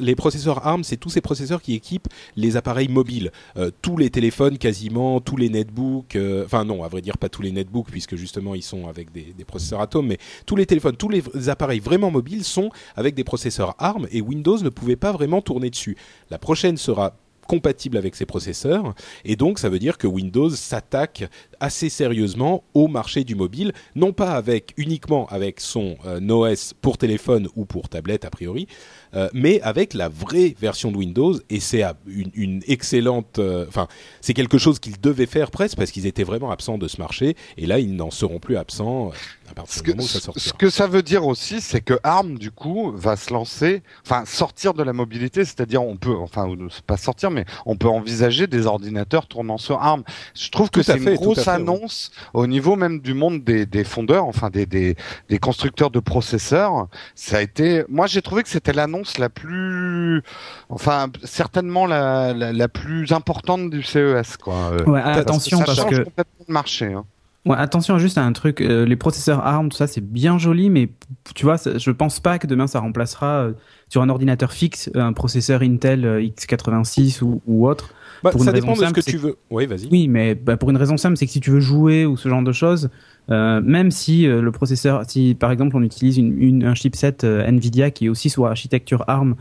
[0.00, 4.10] les processeurs ARM, c'est tous ces processeurs qui équipent les appareils mobiles, Euh, tous les
[4.10, 6.16] téléphones quasiment, tous les netbooks.
[6.44, 9.34] Enfin non, à vrai dire pas tous les netbooks puisque justement ils sont avec des,
[9.36, 13.24] des processeurs Atom, mais tous les téléphones, tous les appareils vraiment mobiles sont avec des
[13.24, 15.96] processeurs ARM et Windows ne pouvait pas vraiment tourner dessus.
[16.30, 17.14] La prochaine sera
[17.46, 18.94] compatible avec ces processeurs.
[19.24, 21.24] Et donc ça veut dire que Windows s'attaque
[21.60, 26.98] assez sérieusement au marché du mobile, non pas avec uniquement avec son euh, OS pour
[26.98, 28.66] téléphone ou pour tablette a priori,
[29.14, 33.88] euh, mais avec la vraie version de Windows et c'est une, une excellente, euh, enfin
[34.20, 37.36] c'est quelque chose qu'ils devaient faire presque parce qu'ils étaient vraiment absents de ce marché
[37.56, 40.08] et là ils n'en seront plus absents euh, à partir Ce du que, moment où
[40.08, 40.48] ça sortira.
[40.48, 44.24] ce que ça veut dire aussi, c'est que ARM du coup va se lancer, enfin
[44.24, 46.48] sortir de la mobilité, c'est-à-dire on peut, enfin
[46.86, 50.04] pas sortir, mais on peut envisager des ordinateurs tournant sur ARM.
[50.34, 51.56] Je trouve que c'est fait, une grosse fait, oui.
[51.56, 54.96] annonce au niveau même du monde des, des fondeurs, enfin des, des,
[55.28, 56.88] des constructeurs de processeurs.
[57.14, 60.22] Ça a été, moi j'ai trouvé que c'était l'annonce la plus,
[60.68, 64.54] enfin certainement la, la, la plus importante du CES quoi.
[64.72, 66.92] Euh, Ouais, parce que attention ça parce change que complètement le marché.
[66.92, 67.04] Hein.
[67.44, 70.70] Ouais, attention juste à un truc, euh, les processeurs ARM, tout ça, c'est bien joli,
[70.70, 70.90] mais
[71.34, 73.52] tu vois, ça- je pense pas que demain ça remplacera euh,
[73.88, 77.90] sur un ordinateur fixe un processeur Intel euh, x86 ou, ou autre.
[78.22, 79.36] Bah, pour une ça raison dépend de ce que tu veux.
[79.50, 79.88] Oui, vas-y.
[79.90, 82.28] Oui, mais bah, pour une raison simple, c'est que si tu veux jouer ou ce
[82.28, 82.88] genre de choses,
[83.30, 87.24] euh, même si euh, le processeur, si par exemple on utilise une, une- un chipset
[87.24, 89.36] euh, Nvidia qui est aussi sous architecture ARM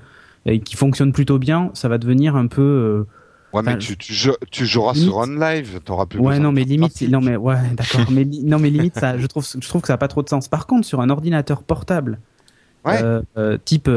[0.45, 3.05] et qui fonctionne plutôt bien, ça va devenir un peu
[3.53, 6.55] Ouais, mais tu, tu, jou- tu joueras limite- sur OnLive, t'auras plus Ouais, non, de
[6.55, 7.57] mais limite, non, mais ouais,
[8.11, 10.23] mais li- non, mais limite, ça, je trouve, je trouve que ça a pas trop
[10.23, 10.47] de sens.
[10.47, 12.19] Par contre, sur un ordinateur portable,
[12.85, 12.97] Ouais.
[13.65, 13.89] type,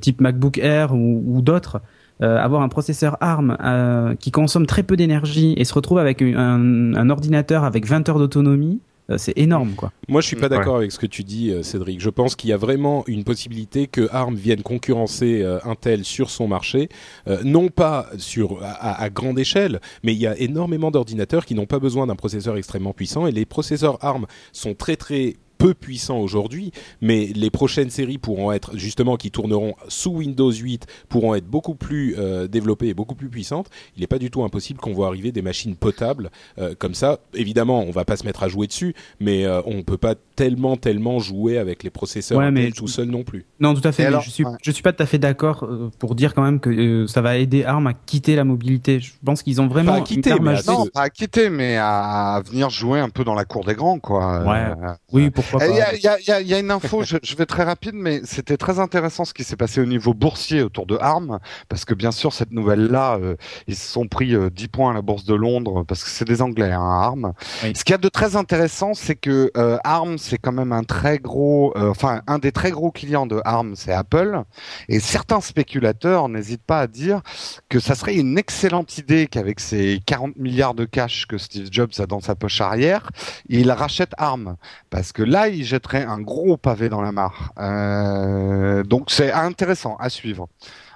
[0.00, 1.80] type MacBook Air ou, ou d'autres,
[2.22, 6.20] euh, avoir un processeur ARM euh, qui consomme très peu d'énergie et se retrouve avec
[6.22, 8.80] un, un ordinateur avec 20 heures d'autonomie,
[9.16, 9.90] c'est énorme, quoi.
[10.08, 10.48] Moi, je suis pas Ouais.
[10.50, 12.00] d'accord avec ce que tu dis, euh, Cédric.
[12.00, 16.28] Je pense qu'il y a vraiment une possibilité que ARM vienne concurrencer euh, Intel sur
[16.28, 16.88] son marché,
[17.26, 21.54] euh, non pas sur à, à grande échelle, mais il y a énormément d'ordinateurs qui
[21.54, 25.74] n'ont pas besoin d'un processeur extrêmement puissant et les processeurs ARM sont très très peu
[25.74, 31.34] puissants aujourd'hui, mais les prochaines séries pourront être justement qui tourneront sous Windows 8 pourront
[31.34, 33.68] être beaucoup plus euh, développées et beaucoup plus puissantes.
[33.96, 37.18] Il n'est pas du tout impossible qu'on voit arriver des machines potables euh, comme ça.
[37.34, 40.76] Évidemment, on va pas se mettre à jouer dessus, mais euh, on peut pas tellement
[40.76, 43.44] tellement jouer avec les processeurs Ouais, Intel mais- tout seul non plus.
[43.58, 44.04] Non, tout à fait.
[44.04, 44.52] Mais alors, je suis, ouais.
[44.62, 47.20] je suis pas tout à fait d'accord euh, pour dire quand même que euh, ça
[47.22, 49.00] va aider ARM à quitter la mobilité.
[49.00, 50.62] Je pense qu'ils ont vraiment Pas à quitter, mais à.
[50.70, 53.98] Non, pas à quitter, mais à, venir jouer un peu dans la cour des grands,
[53.98, 54.44] quoi.
[54.44, 54.72] Ouais.
[54.88, 55.76] Euh, Oui, pourquoi Il pas.
[55.76, 57.34] y a, il y a- il y a- il y a une info, je, je
[57.34, 60.86] vais très rapide, mais c'était très intéressant ce qui s'est passé au niveau boursier autour
[60.86, 63.34] de ARM, parce que bien sûr, cette nouvelle-là, euh,
[63.66, 66.26] ils se sont pris euh, 10 points à la bourse de Londres, parce que c'est
[66.26, 67.32] des Anglais, hein, ARM.
[67.64, 67.72] Oui.
[67.74, 70.84] Ce qu'il y a de très intéressant, c'est que euh, ARM, c'est quand même un
[70.84, 74.42] très gros, euh, enfin, un des très gros clients de ARM, c'est Apple,
[74.88, 77.22] et certains spéculateurs n'hésitent pas à dire
[77.68, 81.92] que ça serait une excellente idée qu'avec ces 40 milliards de cash que Steve Jobs
[81.98, 83.10] a dans sa poche arrière,
[83.48, 84.56] il rachète ARM
[84.90, 87.52] parce que là, il jetterait un gros pavé dans la mare.
[87.58, 90.48] Euh, donc c'est intéressant à suivre.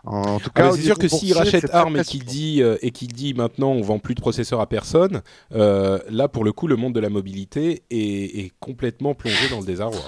[0.05, 2.77] En tout Ah, cas, c'est sûr que s'il rachète très ARM et qu'il dit euh,
[2.83, 5.23] et qu'il dit maintenant on vend plus de processeurs à personne,
[5.55, 9.61] euh, là pour le coup le monde de la mobilité est, est complètement plongé dans
[9.61, 10.01] le désarroi.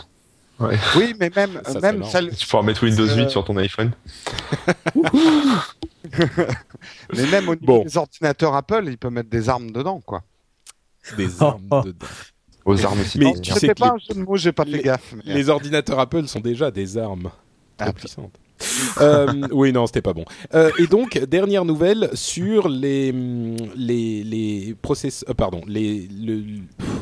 [0.60, 2.10] Oui, mais même, Ça, c'est même énorme.
[2.12, 3.90] celle- Tu pourras mettre Windows Euh, 8 sur ton iPhone.
[7.14, 7.84] mais même au niveau Bon.
[7.84, 10.22] des ordinateurs Apple, il peut mettre des armes dedans, quoi.
[11.16, 11.82] Des armes oh.
[11.84, 12.06] dedans.
[12.64, 13.18] Aux armes aussi.
[13.18, 15.14] Mais tu sais pas les- un jeu de mots, j'ai pas les- fait gaffe.
[15.26, 17.30] mais- Les ordinateurs Apple sont déjà des armes
[17.76, 18.34] très Ah, puissantes.
[19.00, 20.24] Euh, oui, non, c'était pas bon.
[20.54, 26.42] Euh, et donc, dernière nouvelle sur les hum, les les process, euh, pardon, les le-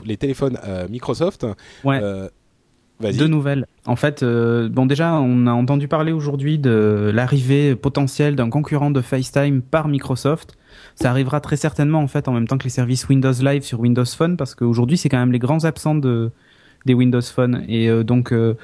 [0.05, 0.59] les téléphones
[0.91, 1.47] Microsoft.
[1.85, 2.01] Ouais.
[3.19, 3.67] Deux nouvelles.
[3.87, 8.93] En fait, euh, bon déjà, on a entendu parler aujourd'hui de l'arrivée potentielle d'un concurrent
[8.93, 10.53] de FaceTime par Microsoft.
[10.95, 13.81] Ça arrivera très certainement en fait en même temps que les services Windows Live sur
[13.81, 16.31] Windows Phone parce qu'aujourd'hui c'est quand même les grands absents de
[16.87, 18.55] des Windows Phone et euh, donc euh,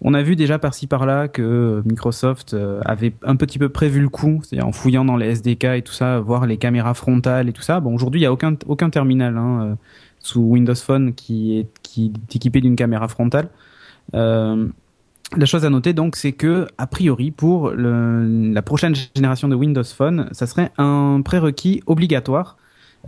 [0.00, 4.08] on a vu déjà par-ci par-là que euh, Microsoft avait un petit peu prévu le
[4.08, 7.52] coup, c'est-à-dire en fouillant dans les SDK et tout ça, voir les caméras frontales et
[7.52, 7.80] tout ça.
[7.80, 9.76] Bon aujourd'hui il y a aucun terminal hein,
[10.18, 13.48] sous Windows Phone qui est qui est équipé d'une caméra frontale.
[15.36, 19.82] La chose à noter donc, c'est que a priori pour la prochaine génération de Windows
[19.82, 22.56] Phone, ça serait un prérequis obligatoire.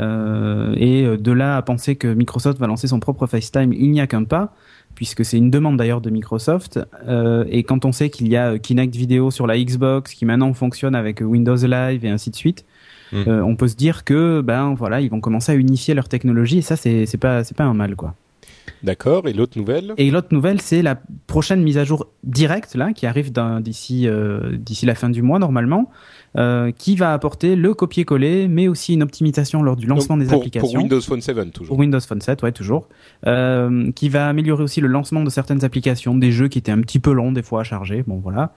[0.00, 4.00] Euh, et de là à penser que Microsoft va lancer son propre FaceTime, il n'y
[4.00, 4.54] a qu'un pas,
[4.94, 6.78] puisque c'est une demande d'ailleurs de Microsoft.
[7.08, 10.52] Euh, et quand on sait qu'il y a Kinect Vidéo sur la Xbox, qui maintenant
[10.54, 12.64] fonctionne avec Windows Live et ainsi de suite,
[13.12, 13.24] Mhm.
[13.28, 16.58] euh, on peut se dire que ben voilà, ils vont commencer à unifier leur technologie.
[16.58, 18.14] Et ça, c'est c'est pas c'est pas un mal quoi.
[18.82, 19.28] D'accord.
[19.28, 19.94] Et l'autre nouvelle?
[19.96, 24.56] Et l'autre nouvelle, c'est la prochaine mise à jour directe là, qui arrive d'ici euh,
[24.56, 25.90] d'ici la fin du mois normalement,
[26.36, 30.34] euh, qui va apporter le copier-coller, mais aussi une optimisation lors du lancement Donc, des
[30.34, 30.68] applications.
[30.68, 31.68] pour Windows Phone 7 toujours.
[31.68, 32.88] Pour Windows Phone 7, ouais, toujours.
[33.26, 36.80] Euh, qui va améliorer aussi le lancement de certaines applications, des jeux qui étaient un
[36.80, 38.04] petit peu longs des fois à charger.
[38.06, 38.52] Bon, voilà.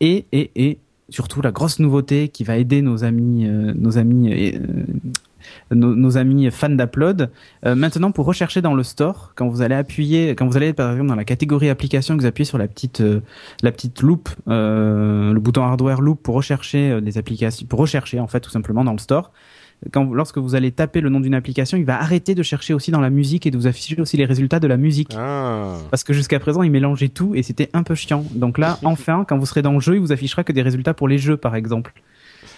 [0.00, 4.52] Et, et, et surtout la grosse nouveauté qui va aider nos amis, nos amis,
[5.70, 7.30] nos, nos amis fans d'Upload.
[7.64, 10.92] Euh, maintenant, pour rechercher dans le store, quand vous allez appuyer, quand vous allez par
[10.92, 13.20] exemple dans la catégorie application, que vous appuyez sur la petite, euh,
[13.62, 18.20] la petite loupe, euh, le bouton hardware loop pour rechercher euh, des applications, pour rechercher
[18.20, 19.32] en fait tout simplement dans le store
[19.92, 22.90] quand, lorsque vous allez taper le nom d'une application, il va arrêter de chercher aussi
[22.90, 25.12] dans la musique et de vous afficher aussi les résultats de la musique.
[25.16, 25.76] Ah.
[25.90, 28.24] Parce que jusqu'à présent, il mélangeait tout et c'était un peu chiant.
[28.34, 30.94] Donc là, enfin, quand vous serez dans le jeu, il vous affichera que des résultats
[30.94, 31.92] pour les jeux, par exemple.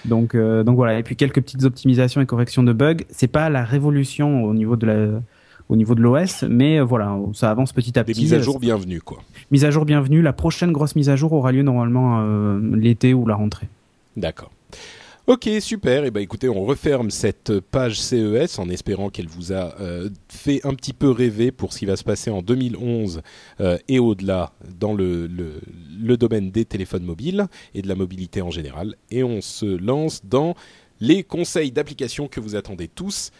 [0.04, 0.98] Donc, euh, donc voilà.
[0.98, 2.96] Et puis quelques petites optimisations et corrections de bugs.
[3.10, 5.20] C'est pas la révolution au niveau de la,
[5.68, 8.22] au niveau de l'OS, mais euh, voilà, ça avance petit à Des petit.
[8.22, 9.18] mises à jour bienvenues quoi.
[9.50, 10.22] Mise à jour bienvenue.
[10.22, 13.68] La prochaine grosse mise à jour aura lieu normalement euh, l'été ou la rentrée.
[14.16, 14.50] D'accord.
[15.28, 16.06] Ok, super.
[16.06, 20.64] Et ben écoutez, on referme cette page CES en espérant qu'elle vous a euh, fait
[20.64, 23.20] un petit peu rêver pour ce qui va se passer en 2011
[23.60, 28.50] euh, et au-delà dans le, le domaine des téléphones mobiles et de la mobilité en
[28.50, 28.94] général.
[29.10, 30.54] Et on se lance dans
[30.98, 33.30] les conseils d'application que vous attendez tous.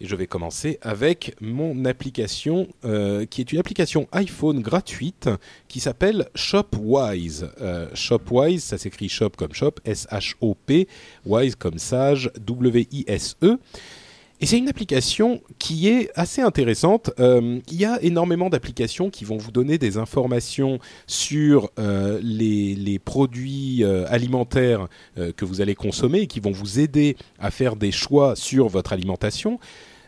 [0.00, 5.30] Et je vais commencer avec mon application, euh, qui est une application iPhone gratuite
[5.68, 7.48] qui s'appelle Shopwise.
[7.60, 10.86] Euh, Shopwise, ça s'écrit shop comme shop, S-H-O-P,
[11.24, 13.58] wise comme sage, W-I-S-E.
[14.40, 17.10] Et c'est une application qui est assez intéressante.
[17.20, 22.98] Euh, il y a énormément d'applications qui vont vous donner des informations sur euh, les,
[22.98, 24.88] produits euh, alimentaires
[25.36, 28.92] que vous allez consommer et qui vont vous aider à faire des choix sur votre
[28.92, 29.58] alimentation.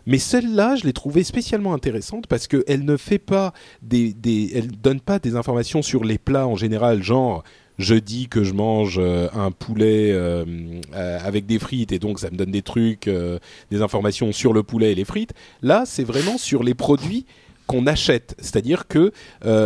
[0.06, 4.68] Mais celle-là, je l'ai trouvée spécialement intéressante parce qu'elle ne fait pas des, des, elle
[4.68, 7.44] donne pas des informations sur les plats en général, genre
[7.78, 10.44] je dis que je mange euh, un poulet euh,
[10.94, 13.08] euh, avec des frites et donc ça me donne des trucs,
[13.70, 15.32] des informations sur le poulet et les frites.
[15.62, 17.24] Là, c'est vraiment sur les produits
[17.66, 19.12] qu'on achète, c'est-à-dire que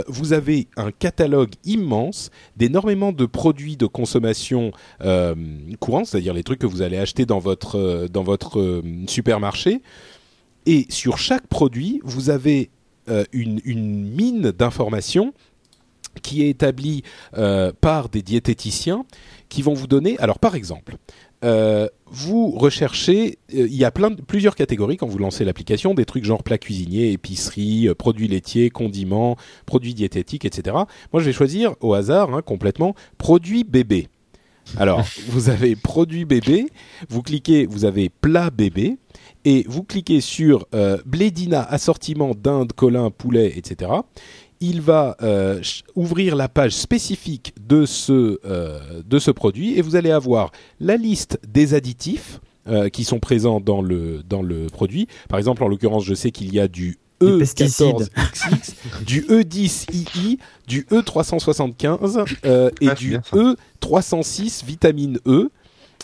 [0.08, 4.72] vous avez un catalogue immense d'énormément de produits de consommation
[5.04, 5.36] euh,
[5.78, 9.82] courants, c'est-à-dire les trucs que vous allez acheter dans votre dans votre supermarché.
[10.66, 12.70] Et sur chaque produit, vous avez
[13.32, 15.32] une, une mine d'informations
[16.20, 17.02] qui est établie
[17.36, 19.04] euh, par des diététiciens
[19.48, 20.18] qui vont vous donner.
[20.18, 20.96] Alors, par exemple,
[21.44, 26.04] euh, vous recherchez, euh, il y a plein plusieurs catégories quand vous lancez l'application, des
[26.04, 30.76] trucs genre plats cuisiniers, épicerie, euh, produits laitiers, condiments, produits diététiques, etc.
[31.12, 34.08] Moi, je vais choisir au hasard, hein, complètement, produits bébés.
[34.76, 36.66] Alors, vous avez produits bébés,
[37.08, 38.98] vous cliquez, vous avez plat bébé,
[39.44, 40.68] et vous cliquez sur
[41.04, 43.90] Blédina assortiment dinde, colin, poulet, etc.
[44.62, 45.60] Il va euh,
[45.96, 50.96] ouvrir la page spécifique de ce, euh, de ce produit et vous allez avoir la
[50.96, 55.08] liste des additifs euh, qui sont présents dans le, dans le produit.
[55.28, 58.08] Par exemple, en l'occurrence, je sais qu'il y a du Des pesticides.
[58.16, 63.36] E14XX, du E10II, du E375 euh, et Ah, du bien ça.
[63.82, 65.50] E306 vitamine E.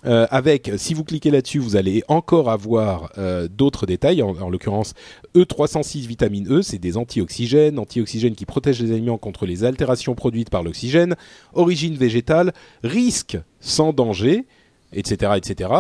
[0.06, 4.22] Euh, avec, si vous cliquez là-dessus, vous allez encore avoir euh, d'autres détails.
[4.22, 4.94] En, en l'occurrence,
[5.34, 10.50] E306 vitamine E, c'est des antioxygènes, antioxygènes qui protègent les aliments contre les altérations produites
[10.50, 11.16] par l'oxygène.
[11.52, 12.52] Origine végétale,
[12.84, 14.46] risque sans danger.
[14.92, 15.70] etc., etc.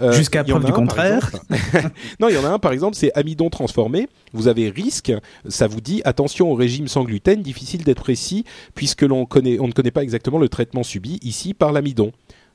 [0.00, 1.30] Euh, Jusqu'à preuve du contraire.
[2.20, 4.08] non, il y en a un par exemple, c'est amidon transformé.
[4.34, 5.12] Vous avez risque,
[5.48, 9.66] ça vous dit attention au régime sans gluten, difficile d'être précis puisque l'on connaît, on
[9.66, 12.12] ne connaît pas exactement le traitement subi ici par l'amidon.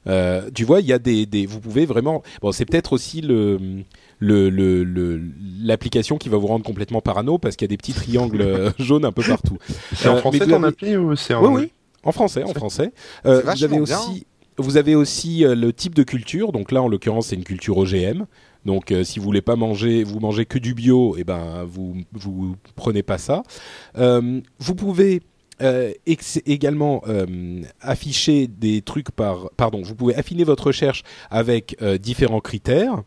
[0.08, 2.24] Euh, tu vois, il y a des, des, vous pouvez vraiment.
[2.41, 3.60] Bon, c'est peut-être aussi le
[4.20, 5.22] le
[5.62, 9.06] l'application qui va vous rendre complètement parano parce qu'il y a des petits triangles jaunes
[9.06, 9.58] un peu partout.
[9.94, 11.72] C'est en français ton appli ou c'est en Oui, oui,
[12.04, 12.91] en français, en français.
[13.26, 14.26] Euh, vous avez aussi
[14.58, 16.52] vous avez aussi euh, le type de culture.
[16.52, 18.26] Donc là, en l'occurrence, c'est une culture OGM.
[18.65, 21.65] Donc, euh, si vous voulez pas manger, vous mangez que du bio, et eh ben
[21.65, 23.44] vous vous prenez pas ça.
[23.98, 25.22] Euh, vous pouvez
[26.46, 27.04] également
[27.82, 33.04] afficher des trucs par, pardon, vous pouvez affiner votre recherche avec différents critères.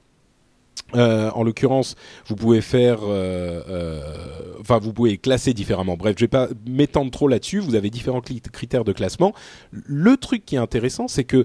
[0.95, 5.99] Euh, en l'occurrence, vous pouvez faire, euh, euh, enfin, vous pouvez classer différemment.
[5.99, 7.59] Bref, je vais pas m'étendre trop là-dessus.
[7.59, 9.35] Vous avez différents critères de classement.
[9.71, 11.45] Le truc qui est intéressant, c'est que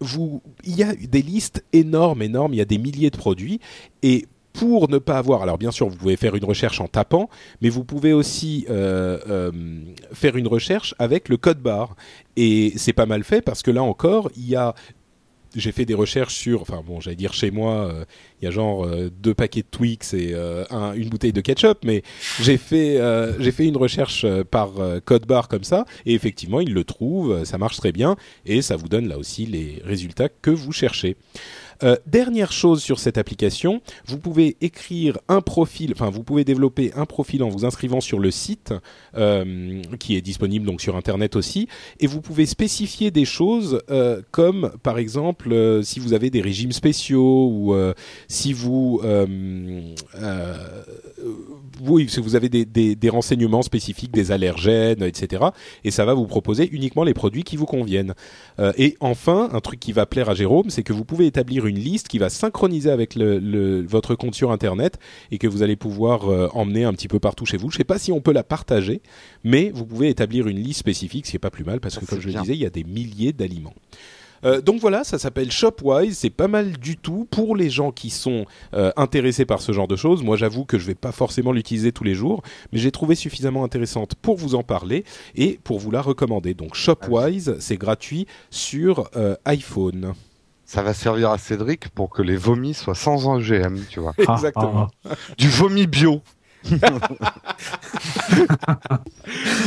[0.00, 2.52] vous, il y a des listes énormes, énormes.
[2.52, 3.60] Il y a des milliers de produits
[4.02, 7.28] et pour ne pas avoir, alors bien sûr, vous pouvez faire une recherche en tapant,
[7.60, 11.96] mais vous pouvez aussi faire une recherche avec le code barre.
[12.36, 14.74] Et c'est pas mal fait parce que là encore, il y a
[15.54, 18.04] j'ai fait des recherches sur, enfin bon, j'allais dire chez moi, euh,
[18.40, 21.40] il y a genre euh, deux paquets de Twix et euh, un, une bouteille de
[21.40, 22.02] ketchup, mais
[22.40, 23.00] j'ai fait
[23.38, 24.72] j'ai fait une recherche par
[25.04, 28.76] code barre comme ça et effectivement, il le trouve, ça marche très bien et ça
[28.76, 31.16] vous donne là aussi les résultats que vous cherchez.
[31.82, 36.92] Euh, dernière chose sur cette application, vous pouvez écrire un profil, enfin vous pouvez développer
[36.94, 38.74] un profil en vous inscrivant sur le site
[39.16, 41.68] euh, qui est disponible donc sur internet aussi,
[42.00, 46.72] et vous pouvez spécifier des choses euh, comme par exemple si vous avez des régimes
[46.72, 47.74] spéciaux ou
[48.28, 49.00] si vous
[52.34, 55.44] avez des, renseignements spécifiques, des allergènes, etc.
[55.84, 58.14] Et ça va vous proposer uniquement les produits qui vous conviennent.
[58.76, 61.78] et enfin, un truc qui va plaire à Jérôme, c'est que vous pouvez établir une
[61.78, 64.98] liste qui va synchroniser avec le, votre compte sur Internet
[65.30, 67.70] et que vous allez pouvoir euh, emmener un petit peu partout chez vous.
[67.70, 69.02] Je ne sais pas si on peut la partager,
[69.42, 72.04] mais vous pouvez établir une liste spécifique, ce qui est pas plus mal parce que
[72.04, 73.74] comme je le disais, il y a des milliers d'aliments.
[74.44, 78.10] Euh, donc voilà, ça s'appelle Shopwise, c'est pas mal du tout pour les gens qui
[78.10, 80.22] sont euh, intéressés par ce genre de choses.
[80.22, 83.64] Moi, j'avoue que je vais pas forcément l'utiliser tous les jours, mais j'ai trouvé suffisamment
[83.64, 86.54] intéressante pour vous en parler et pour vous la recommander.
[86.54, 89.10] Donc Shopwise, c'est gratuit sur
[89.44, 90.14] iPhone
[90.74, 94.12] ça va servir à Cédric pour que les vomis soient sans OGM, tu vois.
[94.18, 94.88] Exactement.
[95.38, 96.20] Du vomi bio.
[96.64, 96.74] si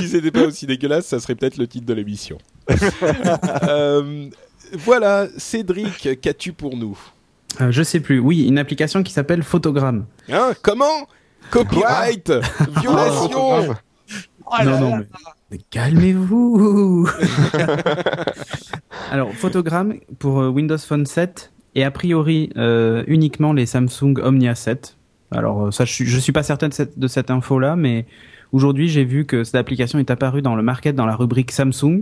[0.09, 2.37] c'était pas aussi dégueulasse, ça serait peut-être le titre de l'émission.
[3.63, 4.29] Euh,
[4.73, 6.99] voilà, Cédric, qu'as-tu pour nous?
[7.61, 8.19] Euh, Je sais plus.
[8.19, 10.07] Oui, une application qui s'appelle Photogramme.
[10.29, 10.51] Hein?
[10.61, 11.07] Comment?
[11.51, 12.29] Copyright?
[12.81, 13.73] Violation oh
[14.65, 15.05] Non, non, mais
[15.69, 17.07] calmez-vous
[19.11, 24.55] Alors, Photogramme pour euh, Windows Phone 7 et a priori euh, uniquement les Samsung Omnia
[24.55, 24.97] 7.
[25.31, 28.05] Alors, euh, ça, je, ne suis pas certain de cette, de cette info-là, mais
[28.51, 32.01] aujourd'hui, j'ai vu que cette application est apparue dans le market, dans la rubrique Samsung,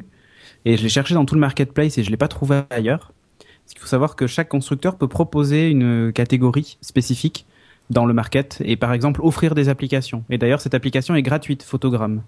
[0.66, 3.12] et je l'ai cherché dans tout le marketplace et je l'ai pas trouvé ailleurs.
[3.40, 7.46] Parce qu'il faut savoir que chaque constructeur peut proposer une catégorie spécifique
[7.92, 10.24] dans le market et par exemple offrir des applications.
[10.30, 12.22] Et d'ailleurs, cette application est gratuite, Photogramme.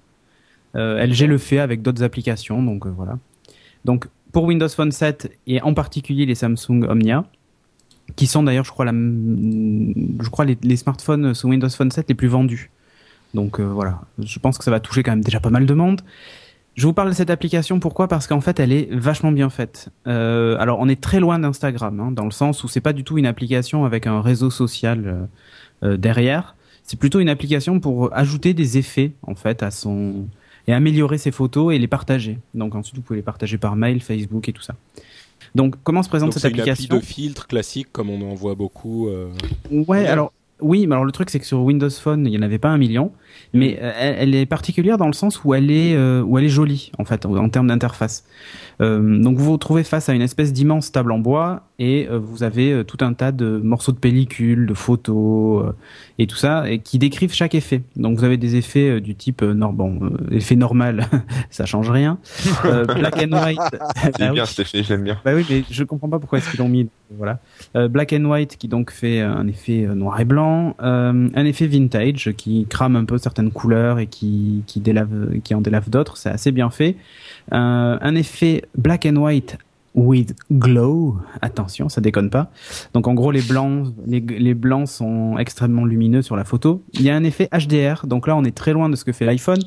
[0.76, 3.18] Euh, LG le fait avec d'autres applications, donc euh, voilà.
[3.86, 7.26] Donc pour Windows Phone 7 et en particulier les Samsung Omnia,
[8.16, 12.70] qui sont d'ailleurs, je crois, les, smartphones sous Windows Phone 7 les plus vendus.
[13.34, 15.74] Donc euh, voilà, je pense que ça va toucher quand même déjà pas mal de
[15.74, 16.02] monde.
[16.76, 18.08] Je vous parle de cette application pourquoi?
[18.08, 19.90] Parce qu'en fait, elle est vachement bien faite.
[20.06, 23.18] Alors, on est très loin d'Instagram, hein, dans le sens où c'est pas du tout
[23.18, 25.28] une application avec un réseau social
[25.82, 26.56] derrière.
[26.84, 30.28] C'est plutôt une application pour ajouter des effets en fait à son
[30.68, 32.40] et améliorer ses photos et les partager.
[32.54, 34.76] Donc ensuite, vous pouvez les partager par mail, Facebook et tout ça.
[35.56, 38.56] Donc comment se présente cette application C'est une de filtre classique comme on en voit
[38.56, 39.08] beaucoup.
[39.08, 39.30] Euh...
[39.72, 42.42] Ouais, alors oui, mais alors le truc c'est que sur Windows Phone, il n'y en
[42.42, 43.12] avait pas un million,
[43.54, 46.50] mais euh, elle, est particulière dans le sens où elle est euh, où elle est
[46.50, 48.26] jolie en fait en termes d'interface.
[48.82, 52.18] Euh, donc vous vous retrouvez face à une espèce d'immense table en bois et euh,
[52.18, 55.74] vous avez euh, tout un tas de morceaux de pellicule, de photos
[56.18, 57.84] et tout ça et qui décrivent chaque effet.
[57.96, 61.08] Donc vous avez des effets du type non bon effet normal,
[61.50, 62.18] ça change rien.
[62.64, 63.60] black and white.
[64.20, 65.20] bah, bien cet effet, j'aime bien.
[65.24, 66.90] Bah oui, mais je comprends pas pourquoi est-ce qu'ils l'ont mis.
[67.18, 67.40] Voilà.
[67.88, 72.66] black and white qui donc fait un effet noir et blanc, un effet vintage qui
[72.70, 76.52] crame un peu certaines couleurs et qui qui délave qui en délave d'autres, c'est assez
[76.52, 76.98] bien fait.
[77.52, 79.58] un effet black and white
[79.98, 81.18] with glow.
[81.42, 82.50] Attention, ça déconne pas.
[82.94, 86.84] Donc en gros, les blancs, les, blancs sont extrêmement lumineux sur la photo.
[86.94, 88.08] Il y a un effet HDR.
[88.08, 89.60] Donc là, on est très loin de ce que fait l'iPhone.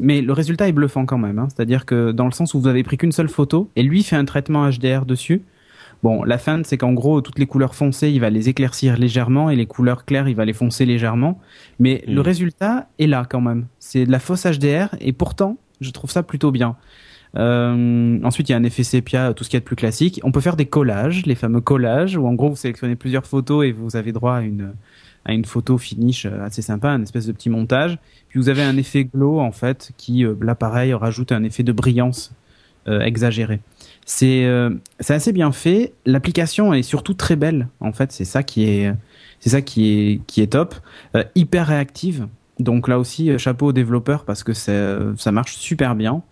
[0.00, 1.38] Mais le résultat est bluffant quand même.
[1.38, 1.48] Hein.
[1.54, 4.16] C'est-à-dire que dans le sens où vous avez pris qu'une seule photo et lui fait
[4.16, 5.42] un traitement HDR dessus,
[6.04, 9.50] Bon, la feinte, c'est qu'en gros, toutes les couleurs foncées, il va les éclaircir légèrement
[9.50, 11.40] et les couleurs claires, il va les foncer légèrement.
[11.80, 12.24] Mais le Mm.
[12.24, 13.66] résultat est là quand même.
[13.80, 16.76] C'est de la fausse HDR et pourtant, je trouve ça plutôt bien.
[17.36, 19.76] Euh, ensuite, il y a un effet sépia, tout ce qu'il y a de plus
[19.76, 20.20] classique.
[20.24, 23.66] On peut faire des collages, les fameux collages, où en gros, vous sélectionnez plusieurs photos
[23.66, 24.72] et vous avez droit à une,
[25.24, 27.98] à une photo finish euh, assez sympa, un espèce de petit montage.
[28.28, 31.62] Puis vous avez un effet glow, en fait, qui, euh, là, pareil, rajoute un effet
[31.62, 32.32] de brillance
[32.88, 33.60] euh, exagéré.
[34.06, 34.48] C'est
[35.00, 35.92] c'est assez bien fait.
[36.06, 37.68] L'application est surtout très belle.
[37.80, 38.90] En fait, c'est ça qui est
[39.38, 40.74] c'est ça qui est qui est top.
[41.34, 42.26] Hyper réactive.
[42.58, 46.22] Donc là aussi, chapeau aux développeurs parce que ça marche super bien.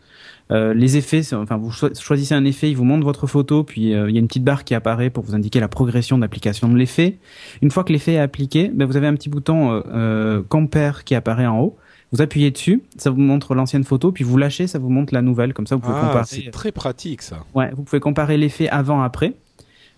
[0.52, 3.94] Euh, les effets, enfin vous cho- choisissez un effet, il vous montre votre photo, puis
[3.94, 6.68] euh, il y a une petite barre qui apparaît pour vous indiquer la progression d'application
[6.68, 7.16] de l'effet.
[7.62, 11.02] Une fois que l'effet est appliqué, ben, vous avez un petit bouton euh, euh, compare
[11.02, 11.76] qui apparaît en haut.
[12.12, 15.22] Vous appuyez dessus, ça vous montre l'ancienne photo, puis vous lâchez, ça vous montre la
[15.22, 15.52] nouvelle.
[15.52, 16.24] Comme ça, vous pouvez Ah, comparer.
[16.26, 17.38] c'est très pratique ça.
[17.56, 19.34] Ouais, vous pouvez comparer l'effet avant-après.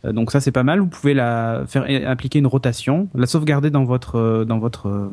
[0.06, 0.80] Euh, donc ça c'est pas mal.
[0.80, 5.10] Vous pouvez la faire appliquer une rotation, la sauvegarder dans votre euh, dans votre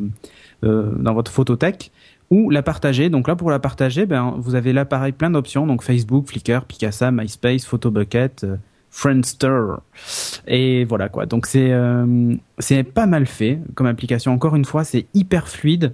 [0.63, 1.91] dans votre photothèque
[2.29, 3.09] ou la partager.
[3.09, 5.67] Donc là pour la partager, ben vous avez là pareil plein d'options.
[5.67, 8.55] Donc Facebook, Flickr, Picasa, MySpace, Photobucket, euh,
[8.89, 9.59] Friendster
[10.47, 11.25] et voilà quoi.
[11.25, 14.31] Donc c'est euh, c'est pas mal fait comme application.
[14.31, 15.93] Encore une fois, c'est hyper fluide.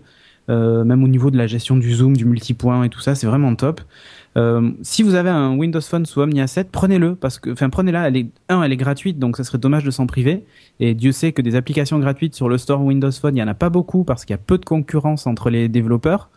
[0.49, 3.27] Euh, même au niveau de la gestion du zoom, du multipoint et tout ça, c'est
[3.27, 3.81] vraiment top.
[4.37, 8.07] Euh, si vous avez un Windows Phone sous Omnia 7, prenez-le parce que, enfin, prenez-la.
[8.07, 10.45] Elle est un, elle est gratuite, donc ça serait dommage de s'en priver.
[10.79, 13.47] Et Dieu sait que des applications gratuites sur le store Windows Phone, il y en
[13.47, 16.29] a pas beaucoup parce qu'il y a peu de concurrence entre les développeurs.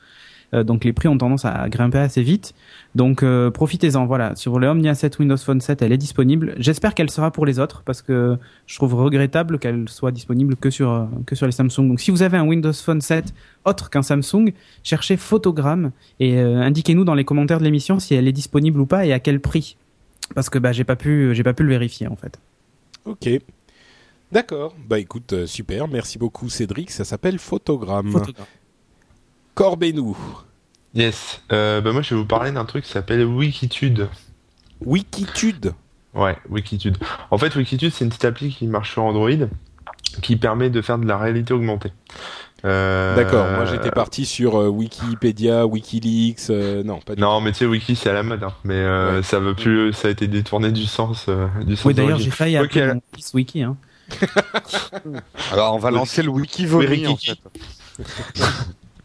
[0.54, 2.54] Euh, donc les prix ont tendance à grimper assez vite.
[2.94, 4.06] Donc euh, profitez-en.
[4.06, 6.54] Voilà, sur le Omnia 7 Windows Phone 7, elle est disponible.
[6.58, 10.70] J'espère qu'elle sera pour les autres parce que je trouve regrettable qu'elle soit disponible que
[10.70, 11.88] sur euh, que sur les Samsung.
[11.88, 15.90] Donc si vous avez un Windows Phone 7 autre qu'un Samsung, cherchez Photogramme
[16.20, 19.12] et euh, indiquez-nous dans les commentaires de l'émission si elle est disponible ou pas et
[19.12, 19.76] à quel prix.
[20.34, 22.38] Parce que bah j'ai pas pu j'ai pas pu le vérifier en fait.
[23.04, 23.28] Ok.
[24.32, 24.74] D'accord.
[24.88, 25.88] Bah écoute, super.
[25.88, 26.90] Merci beaucoup Cédric.
[26.90, 28.10] Ça s'appelle Photogramme.
[28.10, 28.46] Photogramme.
[29.54, 30.16] Corbez-nous.
[30.94, 31.40] Yes.
[31.52, 34.08] Euh, bah moi, je vais vous parler d'un truc qui s'appelle Wikitude.
[34.84, 35.72] Wikitude.
[36.14, 36.96] Ouais, Wikitude.
[37.30, 39.30] En fait, Wikitude, c'est une petite appli qui marche sur Android
[40.22, 41.92] qui permet de faire de la réalité augmentée.
[42.64, 43.46] Euh, D'accord.
[43.50, 46.50] Moi j'étais parti sur euh, Wikipédia, WikiLeaks.
[46.50, 48.54] euh, non, pas du Non, mais tu sais, Wiki, c'est à la mode, hein.
[48.62, 49.22] mais euh, Ouais.
[49.24, 52.30] ça veut plus, ça a été détourné du sens, euh, du sens Oui d'ailleurs j'ai
[52.30, 53.76] failli Ok, appeler alors- mon fils Wiki hein.
[55.52, 57.38] Alors on va lancer le wiki vomi en fait.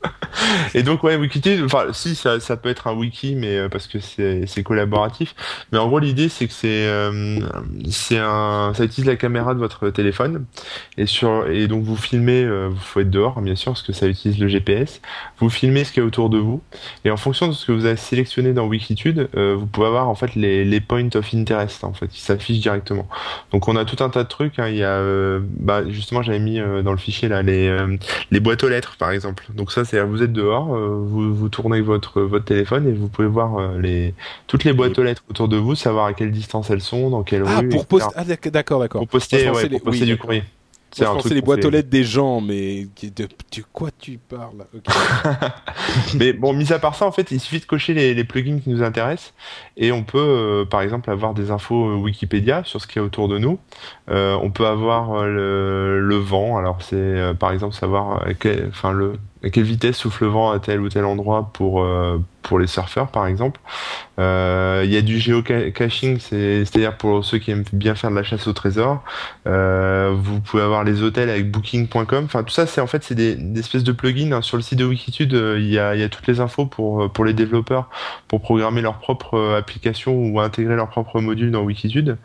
[0.76, 3.88] Et donc ouais, Wikitude, enfin si ça, ça peut être un wiki, mais euh, parce
[3.88, 5.36] que c'est collaboratif.
[5.72, 7.40] Mais en gros l'idée c'est que c'est euh,
[7.90, 10.46] c'est un, ça utilise la caméra de votre téléphone
[10.98, 13.94] et sur et donc vous filmez, euh, vous faut être dehors bien sûr parce que
[13.94, 15.02] ça utilise le GPS.
[15.40, 16.62] Vous filmez ce qu'il y a autour de vous
[17.06, 20.08] et en fonction de ce que vous avez sélectionné dans Wikitude, euh, vous pouvez avoir
[20.10, 23.08] en fait les les points of interest en fait qui s'affichent directement.
[23.52, 24.60] Donc on a tout un tas de trucs.
[24.60, 24.68] hein.
[24.70, 27.70] Il y a euh, bah justement j'avais mis euh, dans le fichier là les
[28.32, 29.46] les boîtes aux lettres par exemple.
[29.54, 33.08] Donc ça c'est vous êtes dehors, euh, vous, vous tournez votre votre téléphone et vous
[33.08, 34.14] pouvez voir euh, les
[34.48, 37.24] toutes les boîtes aux lettres autour de vous, savoir à quelle distance elles sont, dans
[37.24, 37.70] quelle Ah, rue.
[37.70, 38.14] pour poster.
[38.16, 39.02] Ah, d'ac- d'accord, d'accord.
[39.02, 40.44] Pour poster, Moi, ouais, les- pour poster oui, du courrier.
[40.98, 43.90] Moi, je un pensais truc les boîtes aux lettres des gens, mais de, de quoi
[44.00, 44.66] tu parles.
[46.16, 48.60] Mais bon, mis à part ça, en fait, il suffit de cocher les, les plugins
[48.60, 49.34] qui nous intéressent
[49.78, 53.06] et on peut, euh, par exemple, avoir des infos Wikipédia sur ce qu'il y a
[53.06, 53.60] autour de nous.
[54.10, 56.58] Euh, on peut avoir le, le vent.
[56.58, 60.52] Alors, c'est euh, par exemple savoir quel, enfin le à quelle vitesse souffle le vent
[60.52, 63.60] à tel ou tel endroit pour euh, pour les surfeurs, par exemple.
[64.20, 68.16] Euh, Il y a du géocaching, c'est- c'est-à-dire pour ceux qui aiment bien faire de
[68.16, 69.04] la chasse au trésor.
[69.48, 72.24] Euh, vous pouvez avoir les hôtels avec Booking.com.
[72.26, 74.42] Enfin, tout ça, c'est en fait c'est des, des espèces de plugins hein.
[74.42, 75.34] sur le site de Wikitude.
[75.34, 77.90] euh, Il y a, il y a toutes les infos pour euh, pour les développeurs
[78.28, 82.18] pour programmer leur propre application ou intégrer leur propre module dans Wikitude.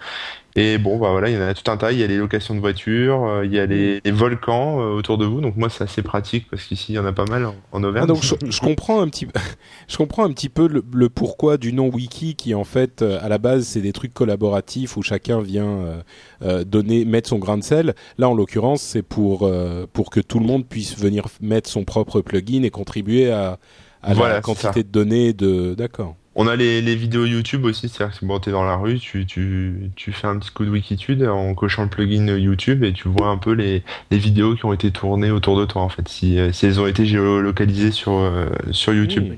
[0.56, 1.90] Et bon, bah voilà, il y en a tout un tas.
[1.90, 4.94] Il y a les locations de voitures, euh, il y a les, les volcans euh,
[4.94, 5.40] autour de vous.
[5.40, 7.82] Donc moi, c'est assez pratique parce qu'ici, il y en a pas mal en, en
[7.82, 8.04] Auvergne.
[8.04, 9.26] Ah, donc je, je comprends un petit,
[9.88, 13.18] je comprends un petit peu le, le pourquoi du nom wiki qui en fait euh,
[13.20, 16.02] à la base c'est des trucs collaboratifs où chacun vient
[16.42, 17.94] euh, donner, mettre son grain de sel.
[18.18, 21.84] Là en l'occurrence c'est pour euh, pour que tout le monde puisse venir mettre son
[21.84, 23.58] propre plugin et contribuer à,
[24.02, 25.74] à Voilà, la quantité de données de.
[25.74, 26.14] D'accord.
[26.36, 29.24] On a les, les vidéos YouTube aussi, c'est-à-dire que bon, t'es dans la rue, tu,
[29.24, 33.08] tu, tu fais un petit coup de Wikitude en cochant le plugin YouTube et tu
[33.08, 36.08] vois un peu les, les vidéos qui ont été tournées autour de toi en fait,
[36.08, 39.34] si, euh, si elles ont été géolocalisées sur, euh, sur YouTube.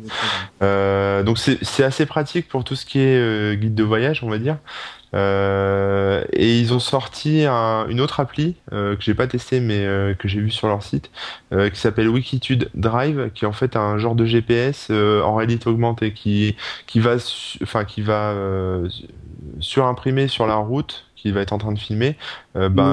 [0.62, 4.22] Euh, donc c'est c'est assez pratique pour tout ce qui est euh, guide de voyage,
[4.22, 4.56] on va dire.
[5.14, 9.86] Euh, et ils ont sorti un- une autre appli euh, que j'ai pas testé mais
[9.86, 11.10] euh, que j'ai vu sur leur site
[11.52, 15.34] euh, qui s'appelle Wikitude Drive qui est en fait un genre de GPS euh, en
[15.36, 17.16] réalité augmentée qui qui va
[17.62, 18.88] enfin qui va euh,
[19.60, 22.16] surimprimer sur la route qui va être en train de filmer,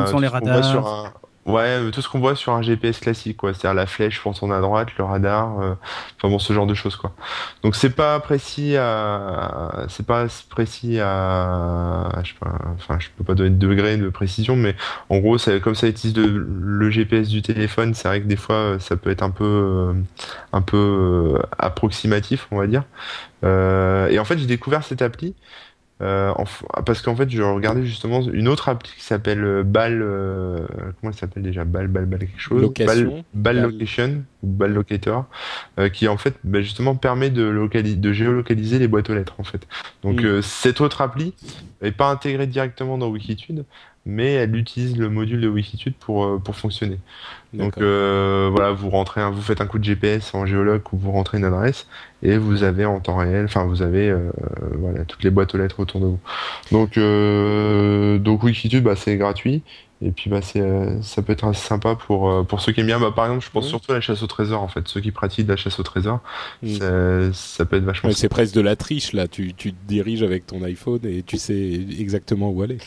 [0.04, 1.14] Où sont les radars sur un-
[1.46, 3.54] Ouais, euh, tout ce qu'on voit sur un GPS classique, quoi.
[3.54, 5.74] C'est-à-dire la flèche pour tourner à droite, le radar, euh,
[6.18, 7.12] enfin bon, ce genre de choses, quoi.
[7.64, 13.26] Donc c'est pas précis à, c'est pas précis à, je sais pas, enfin je peux
[13.26, 14.74] pas donner de degré de précision, mais
[15.10, 18.80] en gros, comme ça utilise le, GPS du téléphone, c'est vrai que des fois euh,
[18.80, 19.94] ça peut être un peu, euh,
[20.54, 22.84] un peu approximatif, on va dire.
[23.44, 25.36] Euh, et en fait, j'ai découvert cette appli.
[26.02, 26.44] Euh, en
[26.84, 30.02] parce qu'en fait, je regardais justement une autre appli qui s'appelle euh, Ball.
[30.02, 30.66] euh,
[31.00, 31.64] comment elle s'appelle déjà?
[31.66, 32.62] Ball, Ball, Ball quelque chose?
[32.62, 33.24] Location.
[33.34, 33.62] Ball.
[33.62, 35.26] Location ou Ball Locator,
[35.80, 39.36] euh, qui en fait bah, justement permet de, locali- de géolocaliser les boîtes aux lettres
[39.38, 39.68] en fait.
[40.04, 40.42] Donc Mm.
[40.42, 41.34] cette autre appli
[41.82, 43.64] n'est pas intégrée directement dans Wikitude,
[44.06, 47.00] mais elle utilise le module de Wikitude pour pour fonctionner.
[47.54, 51.38] Donc voilà, vous rentrez, vous faites un coup de GPS en géologue ou vous rentrez
[51.38, 51.88] une adresse
[52.24, 54.32] et vous avez en temps réel, enfin vous avez euh,
[54.80, 56.20] voilà toutes les boîtes aux lettres autour de vous.
[56.72, 59.62] Donc euh, donc Wikitude, bah c'est gratuit
[60.02, 62.80] et puis bah c'est euh, ça peut être assez sympa pour euh, pour ceux qui
[62.82, 63.00] aiment bien.
[63.00, 63.70] Bah par exemple, je pense Mhm.
[63.70, 66.22] surtout à la chasse au trésor en fait, ceux qui pratiquent la chasse au trésor,
[66.62, 66.70] Mhm.
[66.78, 68.10] ça, ça peut être vachement.
[68.10, 69.28] Ouais, c'est presque de la triche là.
[69.28, 71.56] Tu, tu te diriges avec ton iPhone et tu sais
[72.00, 72.78] exactement où aller.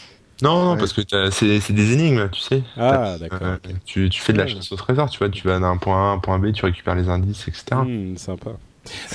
[0.42, 0.78] Non non Ouais.
[0.78, 2.62] parce que c'est c'est des énigmes, tu sais.
[2.76, 3.38] Ah, d'accord.
[3.42, 3.56] Euh,
[3.86, 6.10] tu, tu fais de la chasse au trésor, tu vois, tu vas d'un point A
[6.10, 7.64] à un point B, tu récupères les indices, etc.
[7.86, 8.50] Hmm, sympa.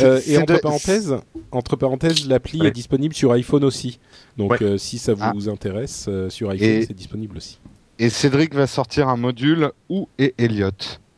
[0.01, 1.15] Euh, et entre de- parenthèses,
[1.51, 2.67] entre parenthèses, l'appli Ouais.
[2.67, 3.99] est disponible sur iPhone aussi.
[4.37, 4.57] Donc, Ouais.
[4.63, 5.31] euh, si ça Ah.
[5.35, 7.59] vous intéresse, euh, sur iPhone, Et- c'est disponible aussi.
[7.99, 10.71] Et Cédric va sortir un module où est Elliot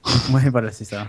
[0.34, 1.08] Ouais, voilà, c'est ça.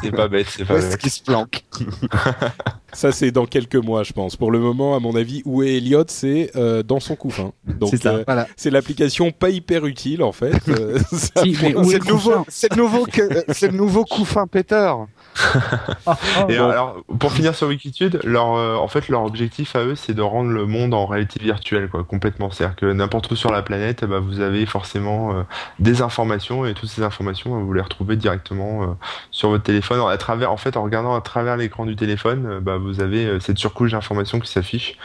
[0.00, 0.96] C'est pas bête, c'est pas bête.
[0.96, 1.62] qu'il se planque
[2.94, 4.36] Ça, c'est dans quelques mois, je pense.
[4.36, 7.52] Pour le moment, à mon avis, où est Elliot, c'est euh, dans son couffin.
[7.66, 8.14] Donc, C'est ça.
[8.14, 8.46] euh, Voilà.
[8.56, 10.52] c'est l'application pas hyper utile, en fait.
[10.68, 14.92] Euh, Si, C'est le le nouveau, le nouveau, que- c'est le nouveau couffin Peter.
[15.36, 15.60] Oh,
[16.06, 16.12] oh.
[16.48, 20.14] Et alors, pour finir sur Wikitude, leur, euh, en fait, leur objectif à eux, c'est
[20.14, 22.50] de rendre le monde en réalité virtuelle, quoi, complètement.
[22.50, 25.42] C'est-à-dire que n'importe où sur la planète, bah, vous avez forcément euh,
[25.78, 28.86] des informations et toutes ces informations, vous les retrouvez directement euh,
[29.30, 30.00] sur votre téléphone.
[30.08, 33.26] À travers, en fait, en regardant à travers l'écran du téléphone, euh, bah, vous avez
[33.26, 34.96] euh, cette surcouche d'informations qui s'affiche.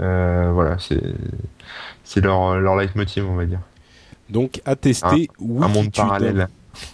[0.00, 1.02] Euh, voilà, c'est
[2.04, 3.60] c'est leur leur leitmotiv, on va dire.
[4.30, 6.04] Donc, à tester Un monde Wikitude.
[6.04, 6.48] parallèle.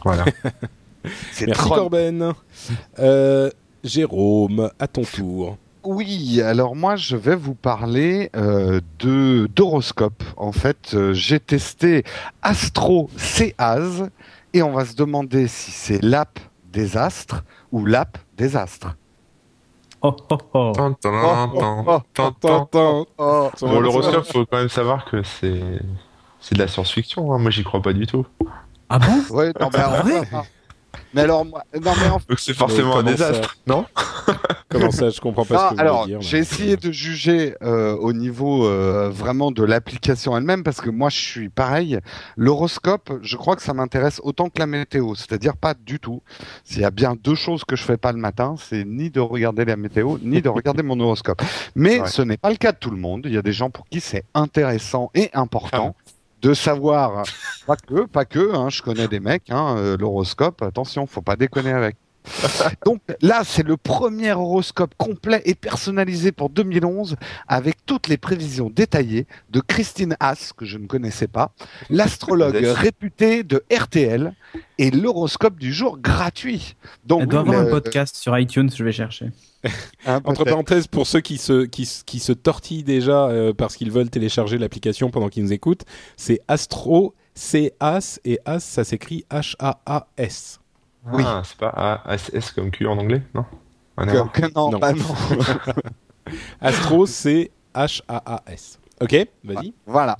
[0.04, 0.24] Voilà.
[1.32, 2.32] C'est Merci trop- Corben.
[2.98, 3.50] Euh,
[3.84, 5.56] Jérôme, à ton tour.
[5.84, 10.22] Oui, alors moi je vais vous parler euh, de d'horoscope.
[10.36, 12.04] En fait, euh, j'ai testé
[12.42, 13.08] Astro
[13.56, 14.10] Caz
[14.52, 16.38] et on va se demander si c'est l'app
[16.72, 18.96] des astres ou l'app des astres.
[20.02, 20.72] Oh, oh, oh.
[23.18, 25.60] Oh, Bon, l'horoscope, faut quand même savoir que c'est
[26.40, 27.32] c'est de la science-fiction.
[27.32, 27.38] hein.
[27.38, 28.24] Moi, j'y crois pas du tout.
[28.88, 29.24] Ah bon?
[29.36, 30.22] Ouais, non, mais, alors, Ouais.
[31.14, 33.86] Mais alors, moi- non, mais en Donc c'est forcément un comment ça désastre, non
[34.70, 36.20] Comment ça, je comprends pas Non, ce que vous alors, voulez dire.
[36.20, 41.08] j'ai essayé de juger euh, au niveau euh, vraiment de l'application elle-même parce que moi,
[41.08, 41.98] je suis pareil.
[42.36, 46.22] L'horoscope, je crois que ça m'intéresse autant que la météo, c'est-à-dire pas du tout.
[46.64, 49.20] S'il y a bien deux choses que je fais pas le matin, c'est ni de
[49.20, 51.40] regarder la météo, ni de regarder mon horoscope.
[51.74, 52.08] Mais Ouais.
[52.08, 53.22] ce n'est pas le cas de tout le monde.
[53.24, 55.96] Il y a des gens pour qui c'est intéressant et important.
[56.42, 57.24] De savoir,
[57.66, 61.36] pas que, pas que, hein, je connais des mecs, hein, euh, l'horoscope, attention, faut pas
[61.36, 61.96] déconner avec.
[62.84, 67.16] Donc là, c'est le premier horoscope complet et personnalisé pour 2011
[67.46, 71.52] avec toutes les prévisions détaillées de Christine Haas, que je ne connaissais pas,
[71.90, 72.76] l'astrologue Yes.
[72.76, 74.32] réputé de RTL
[74.78, 76.76] et l'horoscope du jour gratuit.
[77.04, 79.30] Donc, Elle doit avoir le- un podcast sur iTunes, je vais chercher.
[80.06, 83.76] hein, Entre parenthèses, pour ceux qui se, qui, se- qui se tortillent déjà euh, parce
[83.76, 85.84] qu'ils veulent télécharger l'application pendant qu'ils nous écoutent,
[86.16, 90.60] c'est Astro, c'est As, et As, ça s'écrit H-A-A-S.
[91.06, 91.22] Oui.
[91.26, 91.68] Ah, c'est pas
[92.04, 93.44] A-S-S comme Q en anglais, non?
[93.96, 94.78] Que- non, Non.
[94.78, 95.04] bah non.
[96.60, 98.78] Astro, c'est H-A-A-S.
[99.00, 99.72] Ok, vas-y.
[99.86, 100.16] Voilà.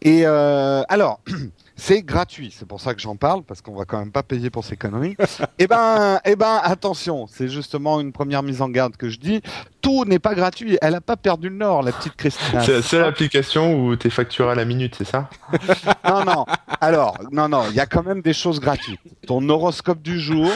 [0.00, 1.20] Et euh, alors,
[1.84, 4.50] c'est gratuit, c'est pour ça que j'en parle parce qu'on va quand même pas payer
[4.50, 5.16] pour ces conneries.
[5.58, 9.42] eh ben, eh ben, attention, c'est justement une première mise en garde que je dis.
[9.80, 10.78] Tout n'est pas gratuit.
[10.80, 12.62] Elle a pas perdu le nord, la petite Christina.
[12.62, 15.28] C'est la seule application où t'es facturé à la minute, c'est ça?
[16.08, 16.46] Non, non.
[16.80, 19.00] Alors, non, non, il y a quand même des choses gratuites.
[19.26, 20.50] Ton horoscope du jour,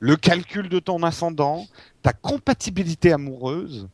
[0.00, 1.66] le calcul de ton ascendant,
[2.02, 3.88] ta compatibilité amoureuse,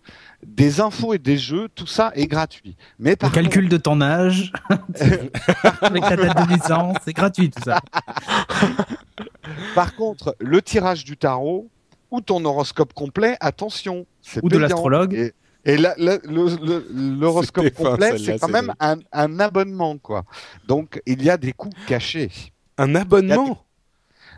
[0.46, 2.76] des infos et des jeux, tout ça est gratuit.
[2.98, 4.52] Mais Le par calcul de ton âge,
[5.80, 7.80] avec ta date de naissance, c'est gratuit tout ça.
[9.74, 11.68] Par contre, le tirage du tarot
[12.10, 15.14] ou ton horoscope complet, attention, c'est Ou de l'astrologue.
[15.14, 15.32] Et,
[15.64, 16.86] et là, là, le- le-
[17.18, 20.24] l'horoscope complet, c'est quand c'est même un, un abonnement, quoi.
[20.66, 22.30] Donc, il y a des coûts cachés.
[22.78, 23.60] Un abonnement?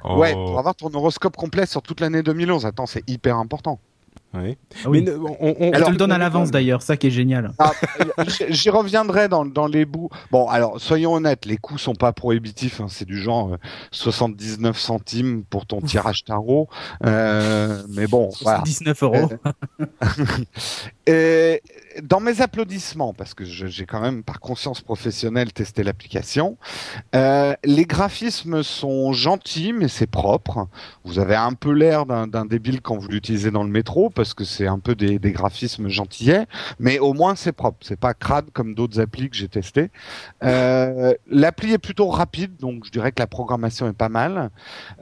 [0.04, 0.46] Ouais, Oh.
[0.46, 2.64] pour avoir ton horoscope complet sur toute l'année 2011.
[2.64, 3.80] Attends, c'est hyper important.
[4.34, 4.56] Ah oui.
[4.90, 7.10] Mais ne- on, on- Elle Alors, te le donne à l'avance d'ailleurs, ça qui est
[7.10, 7.52] génial.
[7.58, 7.72] Ah,
[8.50, 10.10] J'y reviendrai dans, dans les bouts.
[10.30, 12.80] Bon, alors soyons honnêtes, les coûts sont pas prohibitifs.
[12.80, 13.56] hein, c'est du genre euh,
[13.92, 16.68] 79 centimes pour ton tirage tarot.
[17.06, 18.60] Euh, mais bon, voilà.
[18.64, 19.28] 19 euros.
[21.06, 21.62] Et
[22.02, 26.56] dans mes applaudissements, parce que j'ai quand même par conscience professionnelle testé l'application,
[27.14, 30.68] euh, les graphismes sont gentils, mais c'est propre.
[31.04, 34.44] Vous avez un peu l'air d'un débile quand vous l'utilisez dans le métro, parce que
[34.44, 36.46] c'est un peu des, graphismes gentillets,
[36.78, 37.78] mais au moins c'est propre.
[37.82, 39.90] C'est pas crade comme d'autres applis que j'ai testé.
[40.42, 44.50] Euh, L'appli est plutôt rapide, donc je dirais que la programmation est pas mal.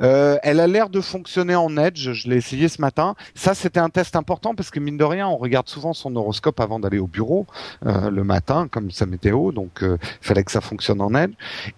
[0.01, 2.13] Euh, elle a l'air de fonctionner en Edge.
[2.13, 3.15] Je l'ai essayé ce matin.
[3.35, 6.61] Ça, c'était un test important parce que mine de rien, on regarde souvent son horoscope
[6.61, 7.47] avant d'aller au bureau
[7.87, 9.53] euh, le matin, comme sa météo.
[9.53, 11.33] Donc, euh, il fallait que ça fonctionne en Edge.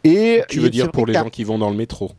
[0.04, 2.12] Et Tu veux dire pour les gens qui vont dans le métro?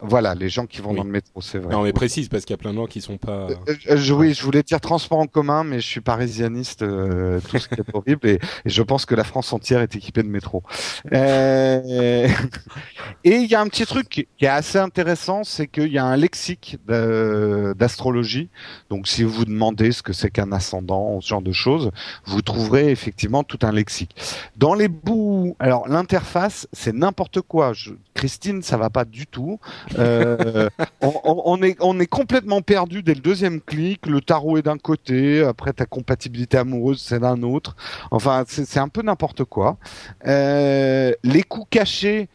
[0.00, 0.96] Voilà, les gens qui vont Oui.
[0.96, 1.72] dans le métro, c'est vrai.
[1.74, 3.48] Non, mais précise parce qu'il y a plein de gens qui sont pas.
[3.50, 3.54] Euh,
[3.90, 7.58] euh, je, oui, je voulais dire transport en commun, mais je suis parisianiste, euh, tout
[7.58, 10.28] ce qui est horrible, et, et je pense que la France entière est équipée de
[10.28, 10.62] métro.
[11.12, 12.28] Euh,
[13.24, 16.04] et il y a un petit truc qui est assez intéressant, c'est qu'il y a
[16.04, 18.48] un lexique d'astrologie.
[18.90, 21.90] Donc, si vous vous demandez ce que c'est qu'un ascendant, ce genre de choses,
[22.24, 24.14] vous trouverez effectivement tout un lexique.
[24.56, 27.72] Dans les bouts, alors l'interface, c'est n'importe quoi.
[27.72, 29.60] Je- Christine, ça va pas du tout.
[29.96, 30.68] Euh,
[31.00, 34.06] on, est, complètement perdu dès le deuxième clic.
[34.06, 37.76] Le tarot est d'un côté, après ta compatibilité amoureuse c'est d'un autre.
[38.10, 39.78] Enfin, c'est un peu n'importe quoi.
[40.26, 42.28] Euh, les coups cachés.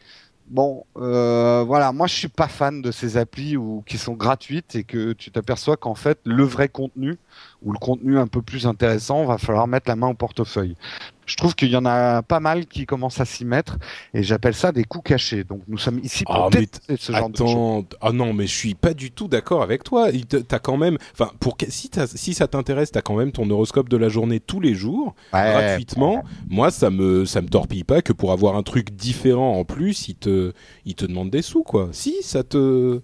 [0.48, 3.56] Bon, euh, voilà, moi je suis pas fan de ces applis
[3.86, 7.18] qui sont gratuites et que tu t'aperçois qu'en fait le vrai contenu
[7.64, 10.76] ou le contenu un peu plus intéressant va falloir mettre la main au portefeuille.
[11.26, 13.78] Je trouve qu'il y en a pas mal qui commencent à s'y mettre
[14.14, 15.46] et j'appelle ça des coups cachés.
[15.46, 16.50] Donc nous sommes ici pour Ah,
[16.98, 17.86] ce genre de choses.
[18.02, 20.10] Ah non, mais je suis pas du tout d'accord avec toi.
[20.48, 24.10] T'as quand même, enfin, pour si, ça t'intéresse, t'as quand même ton horoscope de la
[24.10, 26.24] journée tous les jours, Ouais, gratuitement.
[26.50, 30.10] Moi, ça me, ça me torpille pas que pour avoir un truc différent en plus,
[30.10, 30.52] il te,
[30.86, 31.90] il te demande des sous, quoi.
[31.94, 33.02] Si, ça te.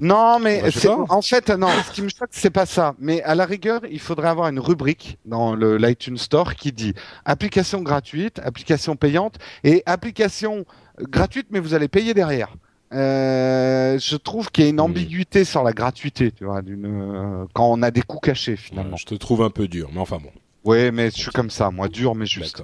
[0.00, 0.68] Non, mais Bah,
[1.08, 1.68] en fait, non.
[1.86, 2.94] Ce qui me choque, c'est pas ça.
[2.98, 6.94] Mais à la rigueur, il faudrait avoir une rubrique dans le l'iTunes Store qui dit
[7.24, 10.64] application gratuite, application payante et application
[11.00, 12.54] gratuite, mais vous allez payer derrière.
[12.94, 17.44] Euh, je trouve qu'il y a une ambiguïté sur la gratuité, tu vois, d'une euh,
[17.52, 18.96] quand on a des coûts cachés finalement.
[18.96, 20.30] je te trouve un peu dur, mais enfin bon,
[20.64, 22.62] Oui, mais je suis comme ça, moi, dur mais juste.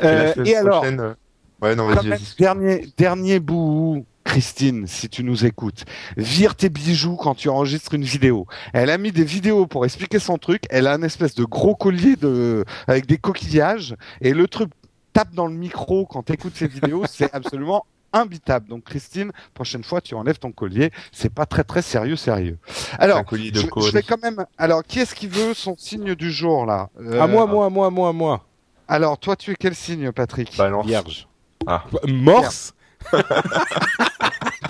[0.00, 1.14] Et Euh, alors, euh,
[1.60, 5.84] Ouais, non, Quand même, dernier, dernier bout, Christine, si tu nous écoutes,
[6.16, 8.46] vire tes bijoux quand tu enregistres une vidéo.
[8.72, 10.64] Elle a mis des vidéos pour expliquer son truc.
[10.70, 14.70] Elle a un espèce de gros collier de, avec des coquillages et le truc
[15.12, 17.04] tape dans le micro quand tu écoutes ces vidéos.
[17.10, 18.68] C'est absolument imbitable.
[18.68, 20.90] Donc Christine, prochaine fois tu enlèves ton collier.
[21.12, 22.58] C'est pas très très sérieux sérieux.
[22.98, 24.44] Alors, un collier de je, vais quand même.
[24.56, 26.88] Alors, qui est-ce qui veut son signe du jour là?
[27.00, 28.44] Euh, À moi, moi, moi, moi, moi.
[28.86, 30.56] Alors, toi, tu es quel signe, Patrick?
[30.56, 30.86] Balance.
[30.86, 31.28] Vierge.
[31.66, 31.84] Ah.
[32.06, 32.74] Morse?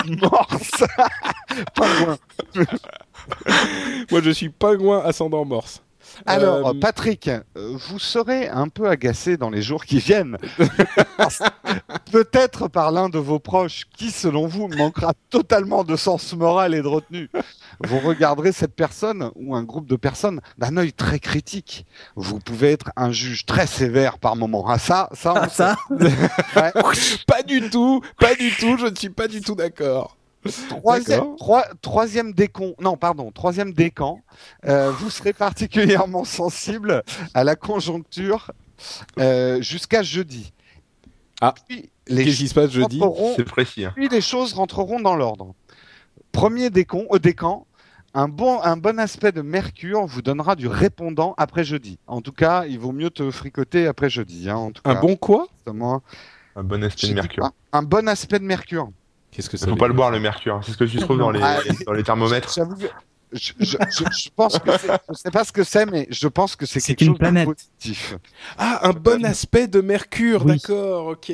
[0.07, 0.85] Morse.
[1.75, 2.19] Pingouin.
[4.11, 5.83] Moi, je suis pingouin ascendant Morse.
[6.27, 10.39] Alors, Euh, Patrick, euh, vous serez un peu agacé dans les jours qui viennent.
[12.12, 16.83] Peut-être par l'un de vos proches qui, selon vous, manquera totalement de sens moral et
[16.83, 17.31] de retenue.
[17.85, 21.87] Vous regarderez cette personne ou un groupe de personnes d'un œil très critique.
[22.17, 24.65] Vous pouvez être un juge très sévère par moment.
[24.69, 26.73] Ah ça, ça, on Ah, ça Ouais.
[27.27, 28.77] pas du tout, pas du tout.
[28.79, 30.17] Je ne suis pas du tout d'accord.
[30.68, 31.36] Troisième, D'accord.
[31.36, 34.20] troi- troisième décon, non pardon, troisième décan,
[34.66, 37.03] euh, vous serez particulièrement sensible
[37.34, 38.51] à la conjoncture
[39.18, 40.53] euh, jusqu'à jeudi.
[41.40, 41.55] Ah.
[41.68, 43.01] Puis les, Qu'est-ce qui se passe jeudi?
[43.36, 43.84] C'est précis.
[43.84, 43.92] hein.
[43.97, 45.55] puis les choses rentreront dans l'ordre.
[46.32, 47.66] Premier décon, euh, décan,
[48.12, 51.99] un bon, un bon aspect de Mercure vous donnera du répondant après jeudi.
[52.07, 54.49] En tout cas, il vaut mieux te fricoter après jeudi.
[54.51, 55.49] Hein, en tout Un cas, bon quoi?
[55.66, 57.42] Un bon aspect de mercure.
[57.42, 57.53] quoi?
[57.72, 58.90] Un bon aspect de Mercure.
[59.35, 60.61] Qu'est-ce que ça Il faut pas le boire le mercure.
[60.64, 62.55] C'est ce que tu trouves dans les, Ah, dans les thermomètres.
[63.32, 66.28] Je, je, je, je pense que c'est- je sais pas ce que c'est, mais je
[66.28, 67.49] pense que c'est quelque une chose planète.
[67.49, 68.14] de positif.
[68.57, 70.53] Ah, un bon aspect de Mercure, Oui.
[70.53, 71.32] d'accord, ok.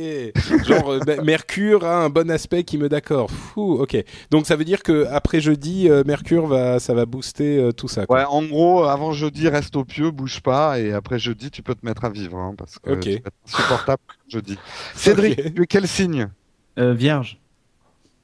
[0.67, 3.31] Genre euh, Mercure a un bon aspect qui me d'accord.
[3.31, 4.03] Fou, ok.
[4.31, 7.89] Donc ça veut dire que après jeudi, euh, Mercure va, ça va booster euh, tout
[7.89, 8.07] ça.
[8.07, 8.21] Quoi.
[8.21, 11.75] Ouais, en gros, avant jeudi, reste au pieu, bouge pas, et après jeudi, tu peux
[11.75, 13.01] te mettre à vivre, hein, parce que Ok.
[13.01, 14.57] tu vas être insupportable jeudi.
[14.95, 15.55] Cédric, Ok.
[15.55, 16.31] tu es quel signe?
[16.79, 17.39] Euh, Vierge.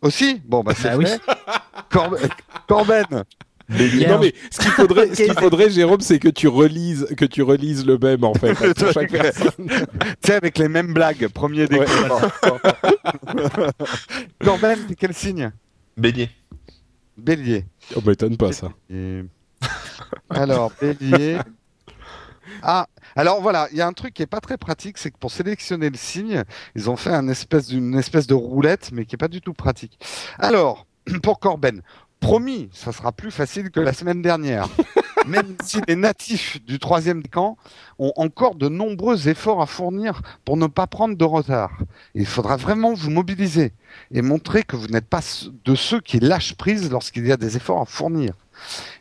[0.02, 1.06] Aussi Bon, bah c'est Bah oui.
[1.90, 2.18] Corbe-
[2.68, 3.24] Corben.
[3.68, 7.42] Non mais ce qu'il faudrait, ce qu'il faudrait, Jérôme, c'est que tu relises, que tu
[7.42, 9.18] relises le même en fait pour chaque Ouais.
[9.20, 9.50] personne.
[9.66, 9.74] tu
[10.24, 11.84] sais, avec les mêmes blagues, premier déco.
[14.44, 15.50] Corben, quel signe?
[15.96, 16.30] Bélier.
[17.16, 17.64] Bélier.
[17.96, 18.68] On m'étonne pas ça.
[20.30, 21.38] Alors, bélier.
[22.62, 22.86] Ah,
[23.16, 25.30] alors voilà, il y a un truc qui est pas très pratique, c'est que pour
[25.30, 26.44] sélectionner le signe,
[26.74, 29.54] ils ont fait un espèce d'une espèce de roulette, mais qui est pas du tout
[29.54, 29.98] pratique.
[30.38, 30.86] Alors,
[31.22, 31.80] pour Corben,
[32.20, 34.68] promis, ça sera plus facile que la semaine dernière.
[35.26, 37.56] Même si les natifs du troisième camp
[37.98, 41.78] ont encore de nombreux efforts à fournir pour ne pas prendre de retard.
[42.14, 43.72] Il faudra vraiment vous mobiliser
[44.12, 45.22] et montrer que vous n'êtes pas
[45.64, 48.34] de ceux qui lâchent prise lorsqu'il y a des efforts à fournir.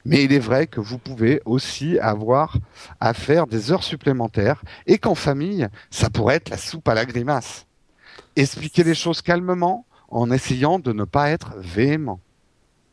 [0.03, 2.57] Mais il est vrai que vous pouvez aussi avoir
[2.99, 7.05] à faire des heures supplémentaires et qu'en famille, ça pourrait être la soupe à la
[7.05, 7.65] grimace.
[8.36, 12.19] Expliquer les choses calmement en essayant de ne pas être véhément.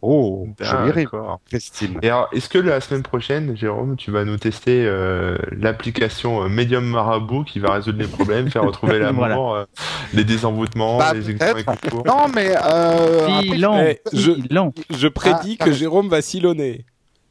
[0.04, 1.38] Oh, joli rime, D'accord.
[1.48, 1.98] Christine.
[2.02, 6.48] Et alors, est-ce que la semaine prochaine, Jérôme, tu vas nous tester euh, l'application euh,
[6.48, 9.64] Medium Marabout qui va résoudre les problèmes, faire retrouver l'amour, euh,
[10.12, 12.04] les désenvoûtements, Bah, les examens concours?
[12.04, 14.72] Non, mais euh, après, Filant, Eh, je- filant.
[14.90, 15.72] Je prédis Ah, que ah.
[15.72, 16.84] Jérôme va silonner.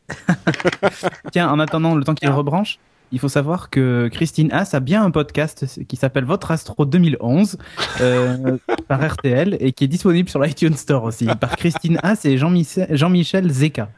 [1.32, 2.80] Tiens, en attendant le temps qu'il rebranche,
[3.12, 7.57] il faut savoir que Christine Haas a bien un podcast qui s'appelle Votre Astro 2011
[8.01, 8.57] euh,
[8.88, 12.88] par RTL et qui est disponible sur l'iTunes Store aussi par Christine Haas et Jean-Michel
[12.91, 13.89] Jean-Michel Zeka.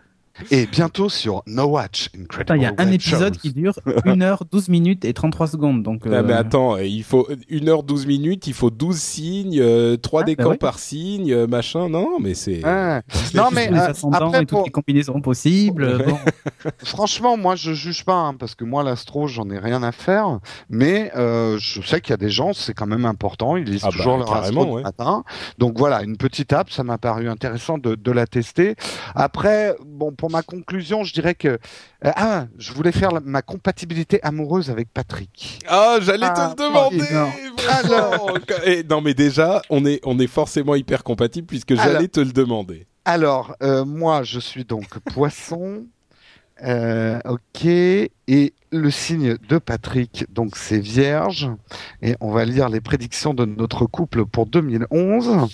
[0.52, 3.40] Et bientôt sur No Watch Incredible Il y a un épisode Shows.
[3.42, 3.74] qui dure
[4.06, 5.84] 1 heure 12 minutes et 33 secondes.
[5.84, 10.22] Donc, Ah, mais euh, attends, il faut 1h12 minutes, il faut 12 signes, euh, 3
[10.22, 10.58] Ah, bah décans ouais.
[10.58, 11.90] par signe, euh, machin.
[11.90, 12.62] Non, mais c'est.
[12.64, 13.02] Ah.
[13.34, 15.84] Non, mais euh, après, et toutes pour- les combinaisons possibles.
[15.86, 16.06] Ouais.
[16.06, 16.18] Bon.
[16.84, 20.40] franchement, moi, je juge pas, hein, parce que moi, l'astro, j'en ai rien à faire.
[20.70, 23.56] Mais euh, je sais qu'il y a des gens, c'est quand même important.
[23.58, 24.84] Ils lisent Ah bah, toujours leur astro ouais.
[24.84, 25.24] matin.
[25.58, 28.76] Donc voilà, une petite app, ça m'a paru intéressant de, de la tester.
[29.16, 31.58] Après, bon, pour ma conclusion, je dirais que euh,
[32.16, 35.60] ah, je voulais faire la- ma compatibilité amoureuse avec Patrick.
[35.68, 37.14] Ah, j'allais Ah, te le demander.
[37.14, 37.30] non.
[37.58, 38.38] vraiment.
[38.66, 42.10] Eh, non, mais déjà, on est on est forcément hyper compatible puisque j'allais Alors.
[42.10, 42.88] te le demander.
[43.04, 45.88] Alors, euh, moi, je suis donc poisson.
[46.64, 47.66] Euh, ok.
[47.66, 51.50] Et le signe de Patrick, donc c'est vierge.
[52.02, 55.48] Et on va lire les prédictions de notre couple pour 2011.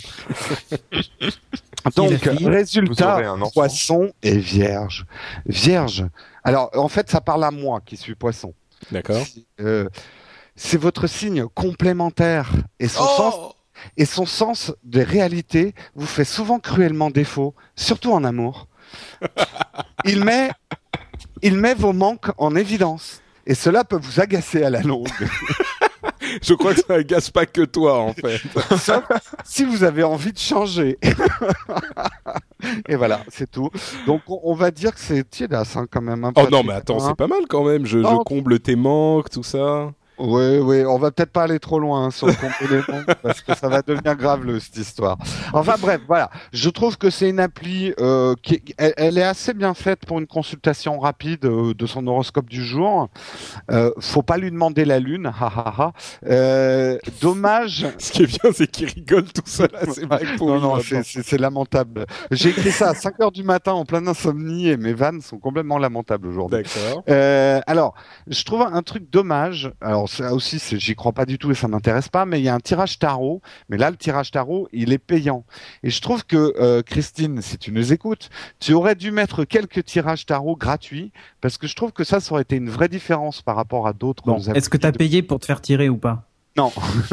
[1.95, 5.05] donc, résultat, poisson et vierge.
[5.45, 6.05] Vierge.
[6.43, 8.53] Alors, en fait, ça parle à moi qui suis poisson.
[8.91, 9.25] D'accord.
[9.59, 9.89] Euh,
[10.55, 13.55] c'est votre signe complémentaire et son sens Oh
[13.97, 18.67] et son sens des réalités vous fait souvent cruellement défaut, surtout en amour.
[20.05, 20.49] Il met,
[21.41, 23.21] il met vos manques en évidence.
[23.45, 25.07] Et cela peut vous agacer à la longue.
[26.41, 28.39] Je crois que ça agace pas que toi en fait.
[28.77, 29.03] Sauf
[29.43, 30.97] si vous avez envie de changer.
[32.87, 33.69] Et voilà, c'est tout.
[34.05, 36.23] Donc on, va dire que c'est tiédas hein, quand même.
[36.23, 37.07] hein, Oh non, mais attends, hein.
[37.09, 37.85] c'est pas mal quand même.
[37.85, 39.91] Je, comble tes manques, tout ça.
[40.19, 43.03] Oui, oui, on va peut-être pas aller trop loin hein, sur le compte des noms,
[43.23, 45.17] parce que ça va devenir grave le, cette histoire.
[45.53, 46.29] Enfin bref, voilà.
[46.51, 50.19] Je trouve que c'est une appli euh, qui, elle, elle est assez bien faite pour
[50.19, 53.07] une consultation rapide euh, de son horoscope du jour.
[53.71, 55.91] Euh, faut pas lui demander la lune, ha ha ha.
[56.27, 57.87] Euh, dommage.
[57.97, 60.79] Ce qui est bien, c'est qu'il rigole tout seul à ces blagues pourries Non, non,
[60.81, 62.05] c'est- c'est c'est lamentable.
[62.31, 65.37] J'ai écrit ça à 5 heures du matin en pleine insomnie et mes vannes sont
[65.37, 66.63] complètement lamentables aujourd'hui.
[66.63, 67.03] D'accord.
[67.09, 67.93] Euh, alors,
[68.27, 69.71] je trouve un truc dommage.
[69.79, 72.25] Alors ça aussi, j'y crois pas du tout et ça m'intéresse pas.
[72.25, 73.41] Mais il y a un tirage tarot.
[73.69, 75.45] Mais là, le tirage tarot, il est payant.
[75.83, 78.29] Et je trouve que euh, Christine, si tu nous écoutes,
[78.59, 82.33] tu aurais dû mettre quelques tirages tarot gratuits parce que je trouve que ça, ça
[82.33, 84.23] aurait été une vraie différence par rapport à d'autres.
[84.25, 86.28] Bon, est-ce que tu as payé pour te faire tirer ou pas?
[86.57, 86.71] Non,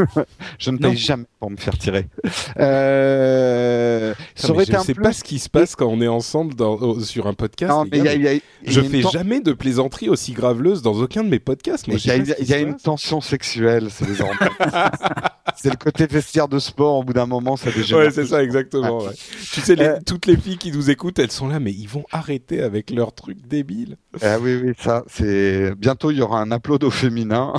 [0.59, 0.97] je ne paye Non.
[0.97, 2.09] jamais pour me faire tirer.
[2.59, 5.03] Euh, ça aurait je un sais plus.
[5.03, 7.70] pas ce qui se passe quand on est ensemble dans, sur un podcast.
[7.70, 10.82] Non, mais gars, y a- y a Je fais ten- jamais de plaisanteries aussi graveleuses
[10.82, 11.87] dans aucun de mes podcasts.
[11.87, 14.14] Il y a, y y une tension sexuelle, c'est les
[15.57, 16.97] c'est le côté vestiaire de sport.
[16.97, 18.05] Au bout d'un moment, ça dégénère.
[18.07, 18.99] Ouais, c'est ça, exactement.
[19.05, 19.12] ouais.
[19.53, 21.89] Tu sais, les- Euh, toutes les filles qui nous écoutent, elles sont là, mais ils
[21.89, 23.97] vont arrêter avec leurs trucs débiles.
[24.22, 27.53] Ah oui, oui, ça, c'est bientôt il y aura un upload au féminin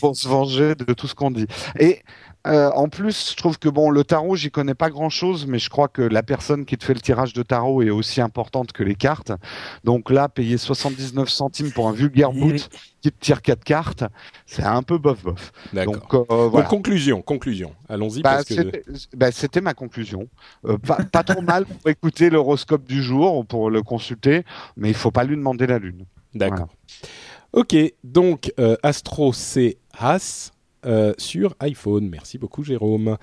[0.00, 1.46] pour se venger de tout ce qu'on dit.
[1.78, 2.02] Et
[2.46, 5.58] euh, en plus, je trouve que bon, le tarot, j'y connais pas grand chose, mais
[5.58, 8.72] je crois que la personne qui te fait le tirage de tarot est aussi importante
[8.72, 9.32] que les cartes.
[9.84, 12.78] Donc là, payer 79 centimes pour un vulgaire boot oui.
[13.02, 14.04] qui te tire quatre cartes,
[14.46, 15.52] c'est un peu bof bof.
[15.74, 17.74] Donc euh, Donc, conclusion, conclusion.
[17.88, 18.40] Allons-y Bah,
[19.14, 20.28] bah, c'était ma conclusion.
[20.64, 24.44] Euh, pas, pas trop mal pour écouter l'horoscope du jour ou pour le consulter,
[24.76, 26.06] mais il faut pas lui demander la lune.
[26.34, 26.68] D'accord.
[27.52, 30.52] Ok, donc euh, Astro c'est As
[30.86, 32.08] euh, sur iPhone.
[32.08, 33.16] Merci beaucoup Jérôme.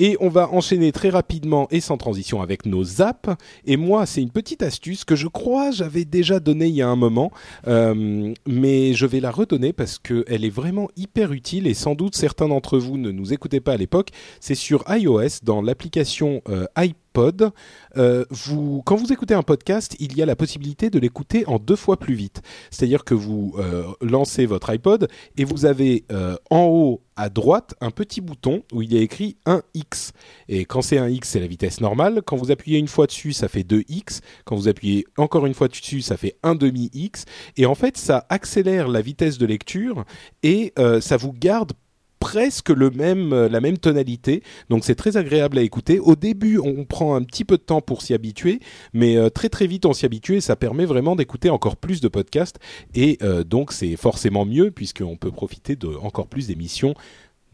[0.00, 3.30] Et on va enchaîner très rapidement et sans transition avec nos apps.
[3.66, 6.88] Et moi, c'est une petite astuce que je crois j'avais déjà donnée il y a
[6.88, 7.32] un moment,
[7.66, 12.14] euh, mais je vais la redonner parce qu'elle est vraiment hyper utile et sans doute
[12.14, 14.10] certains d'entre vous ne nous écoutaient pas à l'époque.
[14.38, 17.50] C'est sur iOS dans l'application euh, iP- iPod,
[17.96, 21.58] euh, vous, quand vous écoutez un podcast, il y a la possibilité de l'écouter en
[21.58, 22.42] deux fois plus vite.
[22.70, 27.74] C'est-à-dire que vous euh, lancez votre iPod et vous avez euh, en haut à droite
[27.80, 30.10] un petit bouton où il y a écrit 1x.
[30.48, 32.22] Et quand c'est 1x, c'est la vitesse normale.
[32.24, 34.20] Quand vous appuyez une fois dessus, ça fait 2x.
[34.44, 37.24] Quand vous appuyez encore une fois dessus, ça fait 1 demi x.
[37.56, 40.04] Et en fait, ça accélère la vitesse de lecture
[40.44, 41.72] et ça vous garde
[42.18, 44.42] presque le même, euh, la même tonalité.
[44.70, 45.98] Donc c'est très agréable à écouter.
[45.98, 48.60] Au début, on prend un petit peu de temps pour s'y habituer,
[48.92, 52.00] mais euh, très très vite on s'y habitue et ça permet vraiment d'écouter encore plus
[52.00, 52.58] de podcasts.
[52.94, 56.94] Et euh, donc c'est forcément mieux puisqu'on peut profiter de encore plus d'émissions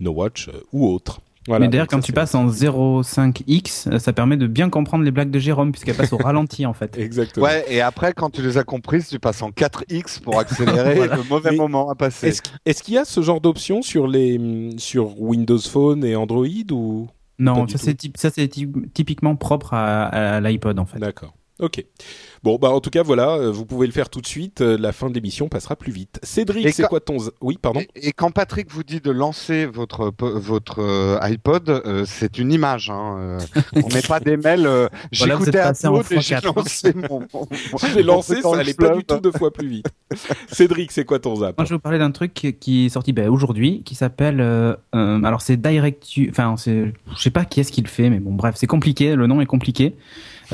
[0.01, 1.21] No Watch ou autres.
[1.47, 5.05] Voilà, Mais d'ailleurs, ça, quand tu passes en 0,5x, euh, ça permet de bien comprendre
[5.05, 6.97] les blagues de Jérôme, puisqu'elle passe au ralenti, en fait.
[6.97, 7.45] Exactement.
[7.45, 11.29] Ouais, et après, quand tu les as comprises, tu passes en 4X pour accélérer le
[11.29, 12.33] mauvais Mais moment à passer.
[12.65, 16.47] Est-ce qu'il y a ce genre d'option sur les hum, sur Windows Phone et Android
[16.71, 20.99] ou Non, ça c'est typiquement propre à, à l'iPod, en fait.
[20.99, 21.35] D'accord.
[21.61, 21.85] Ok.
[22.43, 24.61] Bon, bah en tout cas, voilà, euh, vous pouvez le faire tout de suite.
[24.61, 26.19] euh, La fin de l'émission passera plus vite.
[26.25, 27.17] Cédric, c'est quand- quoi ton...
[27.41, 27.81] Oui, pardon?
[27.95, 32.39] Et, et quand Patrick vous dit de lancer votre po- votre euh, iPod, euh, c'est
[32.39, 32.91] une image.
[32.91, 33.39] Hein, euh,
[33.77, 34.67] on met pas des mails.
[34.67, 36.45] Euh, J'écoutais un et j'ai x4.
[36.57, 37.21] lancé mon.
[37.33, 37.49] mon-
[37.95, 39.87] J'ai lancé, ça allait pas du tout deux fois plus vite.
[40.51, 41.57] Cédric, c'est quoi ton zap?
[41.57, 44.41] Moi, je vais vous parler d'un truc qui- est sorti ben, aujourd'hui, qui s'appelle.
[44.41, 46.05] euh, euh, alors, c'est Direct.
[46.31, 46.93] Enfin, c'est.
[47.17, 49.15] Je sais pas qui est-ce qui le fait, mais bon, bref, c'est compliqué.
[49.15, 49.95] Le nom est compliqué.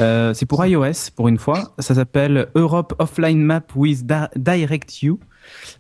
[0.01, 1.75] Euh, c'est pour iOS, pour une fois.
[1.79, 5.21] Ça s'appelle Europe Offline Map with Di- Direct You.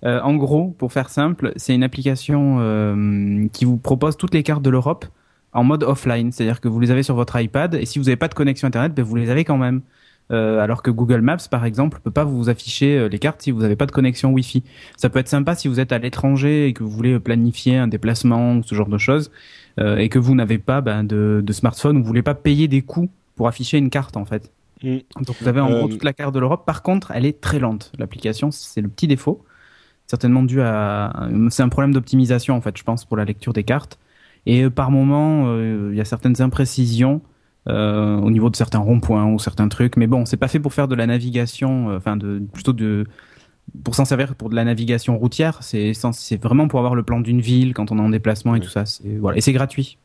[0.04, 4.42] Euh, en gros, pour faire simple, c'est une application euh, qui vous propose toutes les
[4.42, 5.06] cartes de l'Europe
[5.52, 8.16] en mode offline, c'est-à-dire que vous les avez sur votre iPad et si vous n'avez
[8.16, 9.80] pas de connexion internet, ben vous les avez quand même.
[10.30, 13.62] Euh, alors que Google Maps, par exemple, peut pas vous afficher les cartes si vous
[13.62, 14.62] n'avez pas de connexion Wi-Fi.
[14.96, 17.88] Ça peut être sympa si vous êtes à l'étranger et que vous voulez planifier un
[17.88, 19.32] déplacement ou ce genre de choses
[19.80, 22.82] et que vous n'avez pas ben, de, de smartphone ou vous voulez pas payer des
[22.82, 23.10] coûts
[23.40, 24.52] pour afficher une carte en fait.
[24.82, 24.98] Mm.
[25.26, 26.66] Donc vous avez en Euh, gros toute la carte de l'Europe.
[26.66, 27.90] Par contre, elle est très lente.
[27.98, 29.42] L'application, c'est le petit défaut.
[30.06, 33.64] Certainement dû à, c'est un problème d'optimisation en fait, je pense, pour la lecture des
[33.64, 33.98] cartes.
[34.44, 37.22] Et euh, par moment, euh, il y a certaines imprécisions
[37.66, 39.96] euh, au niveau de certains ronds-points ou certains trucs.
[39.96, 43.06] Mais bon, c'est pas fait pour faire de la navigation, euh, enfin de plutôt de
[43.84, 45.62] pour s'en servir pour de la navigation routière.
[45.62, 48.60] C'est c'est vraiment pour avoir le plan d'une ville quand on est en déplacement et
[48.60, 48.66] Oui.
[48.66, 48.84] tout ça.
[49.20, 49.96] Voilà, et c'est gratuit.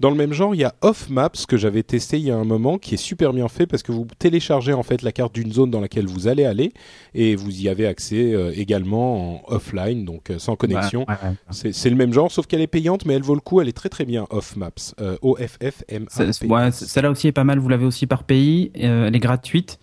[0.00, 2.36] Dans le même genre, il y a Off Maps que j'avais testé il y a
[2.36, 5.34] un moment, qui est super bien fait parce que vous téléchargez en fait la carte
[5.34, 6.72] d'une zone dans laquelle vous allez aller
[7.14, 11.04] et vous y avez accès euh, également en offline, donc euh, sans connexion.
[11.06, 11.34] Ouais, ouais, ouais.
[11.50, 13.60] C'est c'est le même genre, sauf qu'elle est payante, mais elle vaut le coup.
[13.60, 14.26] Elle est très très bien.
[14.30, 14.70] Off Maps,
[15.00, 17.58] euh, O F F M A celle-là aussi est pas mal.
[17.58, 18.72] Vous l'avez aussi par pays.
[18.82, 19.78] euh, elle est gratuite.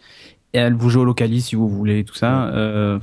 [0.53, 2.51] Et elle vous géolocalise si vous voulez tout ça.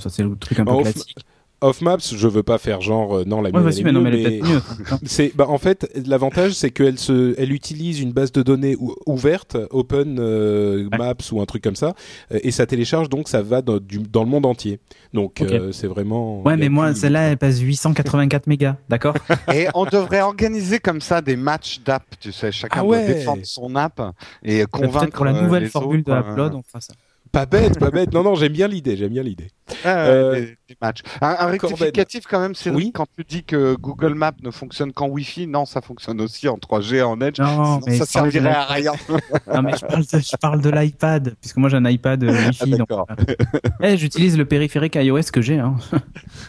[0.01, 1.19] Ça c'est le truc un peu Off- classique.
[1.65, 3.93] Off Maps, je veux pas faire genre euh, non la Ouais, mienne, elle mais est
[3.93, 4.49] non, mais elle est mais- peut-être
[4.91, 4.99] mieux.
[5.05, 8.95] C'est bah en fait l'avantage c'est qu'elle se elle utilise une base de données ou-
[9.07, 10.99] ouverte Open euh, Ouais.
[10.99, 11.95] Maps ou un truc comme ça
[12.33, 14.79] euh, et ça télécharge donc ça va dans, du- dans le monde entier
[15.13, 19.15] donc euh, c'est vraiment Ouais, mais a moi, plus- celle-là, elle passe 884 mégas, d'accord
[19.55, 23.05] Et on devrait organiser comme ça des matchs d'app, tu sais, chacun Ah ouais.
[23.07, 24.01] doit défendre son app
[24.43, 26.95] et Peut-être convaincre pour la nouvelle formule autres, de Upload, on fera ça.
[27.35, 30.47] Pas bête pas bête non non j'aime bien l'idée j'aime bien l'idée ouais, Euh, des,
[30.69, 31.01] des matchs.
[31.21, 31.51] Un, un Corben.
[31.51, 32.91] rectificatif quand même, c'est Oui.
[32.95, 36.57] quand tu dis que Google Maps ne fonctionne qu'en Wi-Fi, non, ça fonctionne aussi en
[36.57, 37.39] 3G, en Edge.
[37.41, 38.93] Non, Sinon, mais ça servirait à rien.
[39.55, 42.31] Non, mais je parle de, je parle de l'iPad, puisque moi j'ai un iPad euh,
[42.33, 42.61] Wi-Fi.
[42.63, 43.07] Ah, donc, d'accord.
[43.11, 43.35] euh,
[43.83, 45.59] eh, j'utilise le périphérique iOS que j'ai.
[45.59, 45.77] Hein.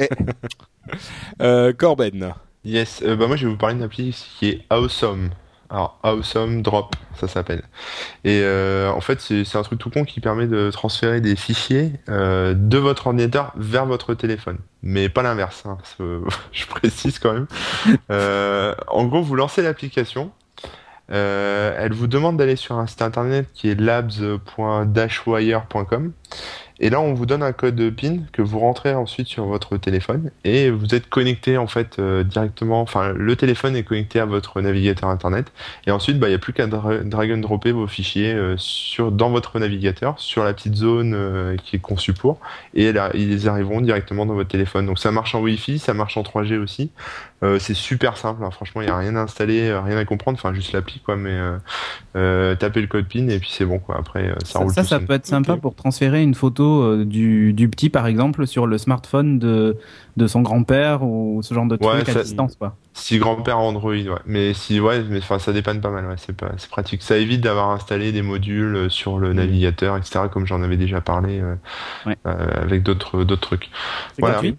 [1.41, 2.33] euh, Corben
[2.65, 5.29] Yes, euh, bah moi je vais vous parler d'une appli qui est Awesome.
[5.69, 7.61] Alors Awesome Drop, ça s'appelle.
[8.23, 11.91] Et euh, en fait c'est un truc tout con qui permet de transférer des fichiers
[12.07, 15.65] euh, de votre ordinateur vers votre téléphone, mais pas l'inverse.
[15.65, 15.77] hein,
[16.53, 17.47] je précise quand même.
[18.11, 20.31] Euh, en gros, vous lancez l'application.
[21.11, 26.11] euh, elle vous demande d'aller sur un site internet qui est labs.dashwire.com
[26.79, 30.31] et là on vous donne un code PIN que vous rentrez ensuite sur votre téléphone
[30.43, 34.61] et vous êtes connecté en fait euh, directement, enfin le téléphone est connecté à votre
[34.61, 35.51] navigateur internet
[35.85, 38.55] et ensuite bah, il n'y a plus qu'à dra- drag and dropper vos fichiers euh,
[38.57, 42.39] sur, dans votre navigateur sur la petite zone euh, qui est conçue pour
[42.73, 44.85] et là, ils arriveront directement dans votre téléphone.
[44.85, 46.91] Donc ça marche en Wi-Fi, ça marche en 3G aussi.
[47.43, 48.49] Euh, c'est super simple, hein.
[48.49, 51.15] franchement il n'y a rien à installer, euh, rien à comprendre, enfin juste l'appli quoi,
[51.17, 51.57] mais euh,
[52.15, 53.95] euh, tapez le code PIN et puis c'est bon quoi.
[53.99, 55.05] Après euh, ça, Ça, roule ça, tout ça seul.
[55.05, 58.79] peut être sympa pour transférer une photo euh, du, du petit, par exemple, sur le
[58.79, 59.77] smartphone de,
[60.17, 62.55] de son grand-père ou ce genre de Ouais, truc à ça- distance.
[62.55, 62.75] Quoi.
[62.93, 64.09] Si grand-père Android, ouais.
[64.25, 66.15] Mais si, ouais, mais enfin, ça dépanne pas mal, ouais.
[66.17, 67.03] C'est pas, c'est pratique.
[67.03, 71.39] Ça évite d'avoir installé des modules sur le navigateur, etc., comme j'en avais déjà parlé
[71.39, 71.53] euh,
[72.07, 72.17] Ouais.
[72.25, 73.69] euh, avec d'autres, d'autres trucs.
[74.15, 74.33] C'est Voilà.
[74.37, 74.57] gratuit.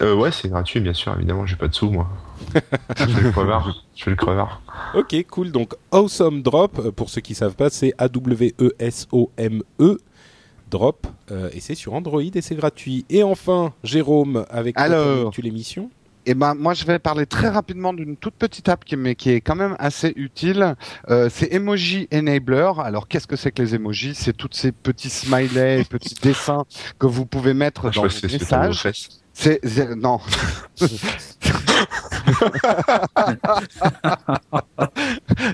[0.00, 2.08] Euh, ouais, c'est gratuit, bien sûr, évidemment, j'ai pas de sous, moi.
[2.96, 3.84] je fais le crevard.
[3.94, 4.60] Je fais le crevard.
[4.94, 5.52] Ok, cool.
[5.52, 9.98] Donc, Awesome Drop, euh, pour ceux qui savent pas, c'est A-W-E-S-O-M-E.
[10.70, 13.04] Drop, euh, et c'est sur Android et c'est gratuit.
[13.08, 15.30] Et enfin, Jérôme, avec Alors.
[15.30, 15.88] tu l'émission
[16.26, 19.30] Eh ben, moi, je vais parler très rapidement d'une toute petite app qui, mais qui
[19.30, 20.74] est quand même assez utile.
[21.10, 22.72] Euh, c'est Emoji Enabler.
[22.78, 24.16] Alors, qu'est-ce que c'est que les emojis?
[24.16, 26.64] C'est tous ces petits smileys, petits dessins
[26.98, 28.88] que vous pouvez mettre Ah, dans vos messages.
[29.34, 29.60] C'est-
[29.96, 30.20] non.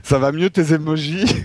[0.04, 1.42] Ça va mieux tes emojis.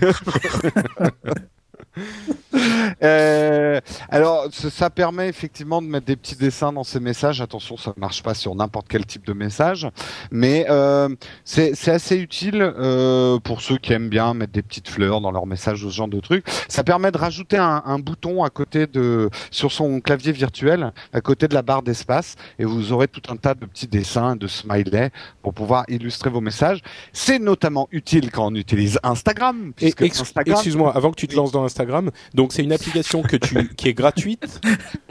[3.02, 7.40] Euh, alors, ça, permet effectivement de mettre des petits dessins dans ces messages.
[7.40, 9.88] Attention, ça ne marche pas sur n'importe quel type de message,
[10.30, 11.08] mais euh,
[11.44, 15.46] c'est assez utile euh, pour ceux qui aiment bien mettre des petites fleurs dans leurs
[15.46, 16.44] messages ou ce genre de trucs.
[16.68, 21.20] Ça permet de rajouter un, un bouton à côté de sur son clavier virtuel, à
[21.20, 24.46] côté de la barre d'espace, et vous aurez tout un tas de petits dessins, de
[24.46, 25.10] smileys
[25.42, 26.80] pour pouvoir illustrer vos messages.
[27.12, 31.28] C'est notamment utile quand on utilise Instagram, Et puisque ex- Instagram, Excuse-moi, avant que tu
[31.28, 34.60] te lances dans Instagram, donc c'est une application que tu, qui est gratuite,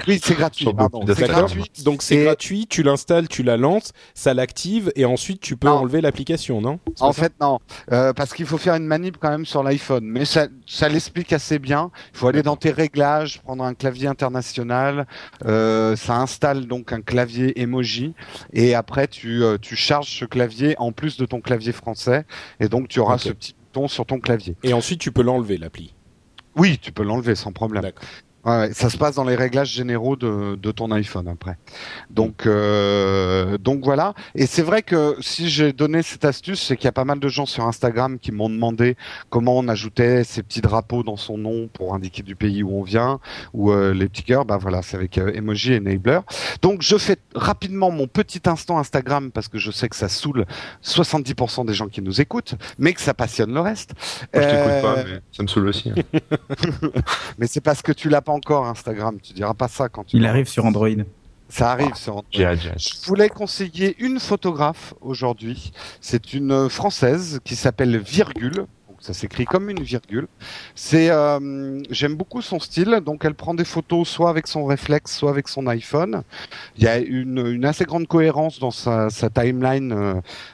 [0.07, 0.67] oui, c'est gratuit.
[0.77, 1.63] Pardon, c'est gratuit.
[1.83, 5.67] Donc c'est Et- gratuit, tu l'installes, tu la lances, ça l'active et ensuite tu peux
[5.67, 5.79] Non.
[5.79, 6.79] enlever l'application, non?
[6.99, 7.59] En fait, non,
[7.91, 11.33] Euh, parce qu'il faut faire une manip quand même sur l'iPhone, mais ça, ça l'explique
[11.33, 11.89] assez bien.
[12.13, 15.07] Il faut aller dans tes réglages, prendre un clavier international.
[15.45, 18.13] Euh, ça installe donc un clavier emoji,
[18.53, 22.25] et après tu, euh, tu charges ce clavier en plus de ton clavier français,
[22.59, 24.55] et donc tu auras ce petit bouton sur ton clavier.
[24.63, 25.94] Et ensuite tu peux l'enlever l'appli.
[26.55, 27.91] Oui, tu peux l'enlever sans problème.
[28.45, 31.57] Ouais, ça se passe dans les réglages généraux de, de ton iPhone après.
[32.11, 34.13] Donc, euh, donc voilà.
[34.35, 37.19] Et c'est vrai que si j'ai donné cette astuce, c'est qu'il y a pas mal
[37.19, 38.97] de gens sur Instagram qui m'ont demandé
[39.31, 42.83] comment on ajoutait ces petits drapeaux dans son nom pour indiquer du pays où on
[42.83, 43.19] vient
[43.53, 44.45] ou euh, les petits cœurs.
[44.45, 46.19] Bah voilà, c'est avec euh, Emoji Enabler.
[46.61, 50.45] Donc je fais rapidement mon petit instant Instagram parce que je sais que ça saoule
[50.83, 53.93] 70% des gens qui nous écoutent, mais que ça passionne le reste.
[54.35, 55.89] Moi, je t'écoute pas, mais ça me saoule aussi.
[55.89, 56.19] hein.
[57.39, 59.17] mais c'est parce que tu l'as pas encore Instagram.
[59.21, 60.17] Tu diras pas ça quand tu.
[60.17, 60.89] Il arrive sur Android.
[61.49, 62.55] Ça arrive sur Android.
[62.55, 65.71] Je voulais conseiller une photographe aujourd'hui.
[66.01, 68.65] C'est une française qui s'appelle Virgule.
[68.95, 70.27] Donc ça s'écrit comme une virgule.
[70.73, 73.01] C'est, euh, j'aime beaucoup son style.
[73.05, 76.23] Donc elle prend des photos soit avec son réflexe, soit avec son iPhone.
[76.77, 80.13] Il y a une, une assez grande cohérence dans sa, sa timeline euh,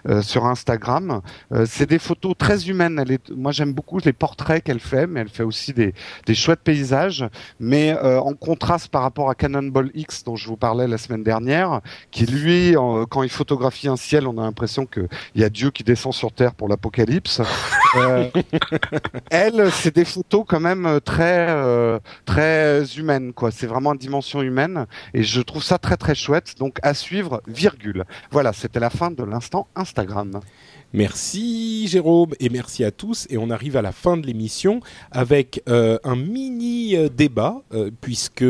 [0.09, 1.21] euh, sur Instagram.
[1.53, 2.97] Euh, c'est des photos très humaines.
[2.99, 5.93] Elle est, moi j'aime beaucoup les portraits qu'elle fait, mais elle fait aussi des,
[6.25, 7.23] des chouettes paysages.
[7.59, 11.21] Mais euh, en contraste par rapport à Cannonball X dont je vous parlais la semaine
[11.23, 15.43] dernière, qui lui, en- quand il photographie un ciel, on a l'impression que il y
[15.43, 17.39] a Dieu qui descend sur Terre pour l'apocalypse.
[17.93, 18.29] Euh,
[19.31, 23.51] elle, c'est des photos quand même euh, très euh, très humaines, quoi.
[23.51, 26.55] C'est vraiment une dimension humaine, et je trouve ça très très chouette.
[26.59, 28.05] Donc à suivre, virgule.
[28.31, 30.39] Voilà, c'était la fin de l'instant Instagram.
[30.93, 33.25] Merci Jérôme et merci à tous.
[33.29, 37.91] Et on arrive à la fin de l'émission avec euh, un mini euh, débat, euh,
[38.01, 38.43] puisque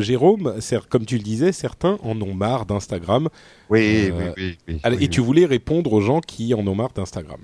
[0.00, 0.54] Jérôme,
[0.90, 3.28] comme tu le disais, certains en ont marre d'Instagram.
[3.70, 4.58] Oui, oui, oui.
[4.68, 7.40] oui, Allez, oui, Et tu voulais répondre aux gens qui en ont marre d'Instagram.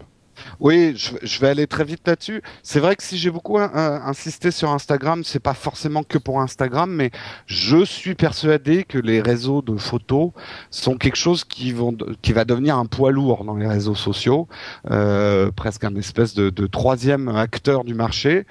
[0.60, 2.42] Oui, je, vais aller très vite là-dessus.
[2.62, 6.90] C'est vrai que si j'ai beaucoup insisté sur Instagram, c'est pas forcément que pour Instagram,
[6.90, 7.10] mais
[7.46, 10.30] je suis persuadé que les réseaux de photos
[10.70, 14.48] sont quelque chose qui vont, qui va devenir un poids lourd dans les réseaux sociaux,
[14.90, 18.46] euh, presque un espèce de troisième acteur du marché.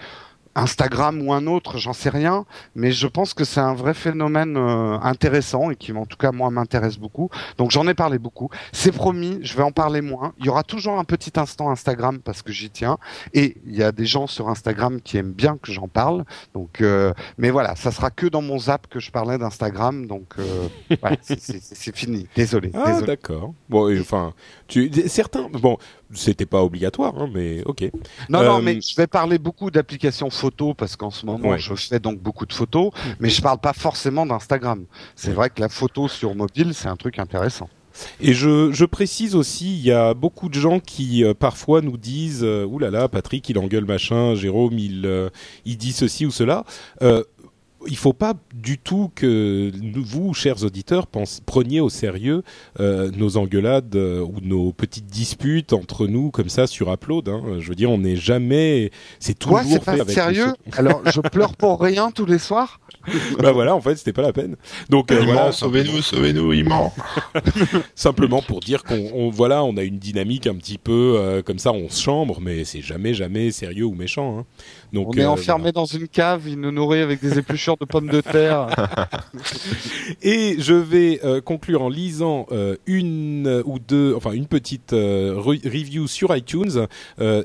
[0.56, 2.46] Instagram ou un autre, j'en sais rien,
[2.76, 6.32] mais je pense que c'est un vrai phénomène euh, intéressant et qui, en tout cas,
[6.32, 7.30] moi, m'intéresse beaucoup.
[7.58, 8.50] Donc, j'en ai parlé beaucoup.
[8.72, 10.34] C'est promis, je vais en parler moins.
[10.40, 12.98] Il y aura toujours un petit instant Instagram parce que j'y tiens,
[13.34, 16.26] et il y a des gens sur Instagram qui aiment bien que j'en parle.
[16.54, 20.06] Donc, euh, mais voilà, ça sera que dans mon zap que je parlais d'Instagram.
[20.08, 20.68] Donc, euh,
[21.02, 22.28] voilà, c'est- fini.
[22.36, 22.72] Désolé.
[22.74, 23.54] Ah d'accord.
[23.70, 24.34] Bon, enfin,
[24.68, 25.78] tu, certains, bon,
[26.14, 27.90] c'était pas obligatoire, hein, mais ok.
[28.30, 31.60] Non, non, Euh, mais je vais parler beaucoup d'applications photo parce qu'en ce moment, Ouais.
[31.60, 34.86] je fais donc beaucoup de photos, mais je parle pas forcément d'Instagram.
[35.16, 37.70] C'est vrai que la photo sur mobile, c'est un truc intéressant.
[38.22, 41.98] Et je, je précise aussi, il y a beaucoup de gens qui euh, parfois nous
[41.98, 45.30] disent euh, Ouh là là, Patrick, il engueule machin, Jérôme, il, euh,
[45.66, 46.64] il dit ceci ou cela.
[47.88, 52.44] Il faut pas du tout que vous, chers auditeurs, pense, preniez au sérieux
[52.80, 57.30] euh, nos engueulades euh, ou nos petites disputes entre nous comme ça sur Upload.
[57.30, 57.42] Hein.
[57.60, 58.92] Je veux dire, on n'est jamais.
[59.20, 62.80] C'est Quoi, toujours c'est pas avec sérieux Alors, je pleure pour rien tous les soirs
[63.40, 64.56] bah voilà, en fait, c'était pas la peine.
[64.90, 66.94] Donc euh, Il voilà, ment, sauvez-nous, sauvez-nous, il ment.
[67.96, 71.58] simplement pour dire qu'on on- voilà on a une dynamique un petit peu euh, comme
[71.60, 74.46] ça on se chambre mais c'est jamais jamais sérieux ou méchant hein.
[74.94, 77.86] Donc On est euh, enfermé dans une cave, il nous nourrit avec des épluchures de
[77.86, 78.68] pommes de terre.
[80.22, 85.64] Et je vais euh, conclure en lisant euh, une ou deux, enfin une petite re-
[85.66, 86.88] review sur iTunes,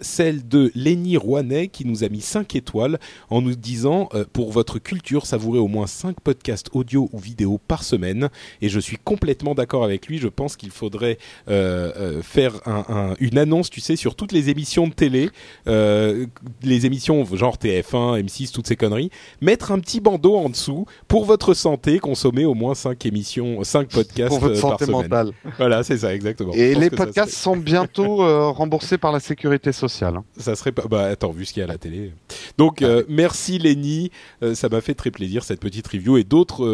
[0.03, 2.99] celle de Lenny Rouanet qui nous a mis 5 étoiles
[3.31, 7.83] en nous disant pour votre culture savourez au moins 5 podcasts audio ou vidéo par
[7.85, 8.29] semaine.
[8.63, 10.19] Et je suis complètement d'accord avec lui.
[10.19, 11.19] Je pense qu'il faudrait
[11.49, 15.31] euh, euh, faire un- un- une annonce, tu sais, sur toutes les émissions de télé,
[15.69, 16.27] euh,
[16.63, 19.11] les émissions genre TF1, M6, toutes ces conneries,
[19.41, 23.89] mettre un petit bandeau en dessous pour votre santé, consommer au moins 5 émissions, 5
[23.89, 25.03] podcasts pour votre euh, par santé semaine.
[25.03, 25.33] mentale.
[25.59, 26.53] Voilà, c'est ça, exactement.
[26.53, 30.17] Et les podcasts sont bientôt euh, remboursés par la sécurité sociale.
[30.17, 30.25] hein.
[30.39, 32.13] ça serait pas bah attends vu ce qu'il y a à la télé
[32.59, 34.11] donc euh, merci Lenny
[34.43, 36.65] Euh, ça m'a fait très plaisir cette petite review et d'autres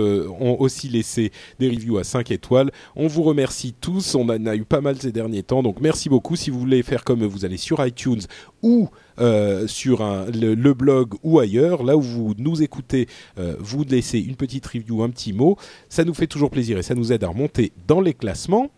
[0.40, 4.54] ont aussi laissé des reviews à 5 étoiles on vous remercie tous on en a
[4.56, 7.44] eu pas mal ces derniers temps donc merci beaucoup si vous voulez faire comme vous
[7.44, 8.20] allez sur iTunes
[8.62, 8.88] ou
[9.20, 10.02] euh, sur
[10.32, 13.08] le, blog ou ailleurs là où vous nous écoutez
[13.38, 15.58] euh, vous laissez une petite review un petit mot
[15.88, 18.70] ça nous fait toujours plaisir et ça nous aide à remonter dans les classements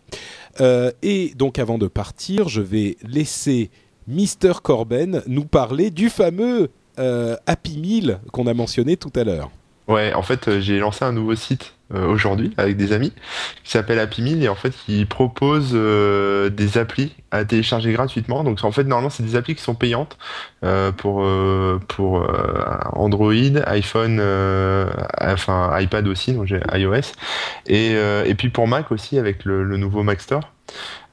[0.61, 3.69] Euh, et donc avant de partir je vais laisser
[4.07, 9.51] Mister Corben nous parler du fameux Happy Meal qu'on a mentionné tout à l'heure.
[9.89, 13.13] Ouais, en fait, j'ai lancé un nouveau site aujourd'hui avec des amis
[13.63, 18.43] qui s'appelle Happy Meal et en fait, qui propose euh, des applis à télécharger gratuitement.
[18.43, 20.17] Donc, en fait, normalement, c'est des applis qui sont payantes
[20.63, 22.63] euh, pour euh, pour euh,
[22.93, 23.33] Android,
[23.67, 27.13] iPhone, euh, enfin iPad aussi, donc j'ai iOS
[27.67, 30.51] et euh, et puis pour Mac aussi avec le, nouveau Mac Store.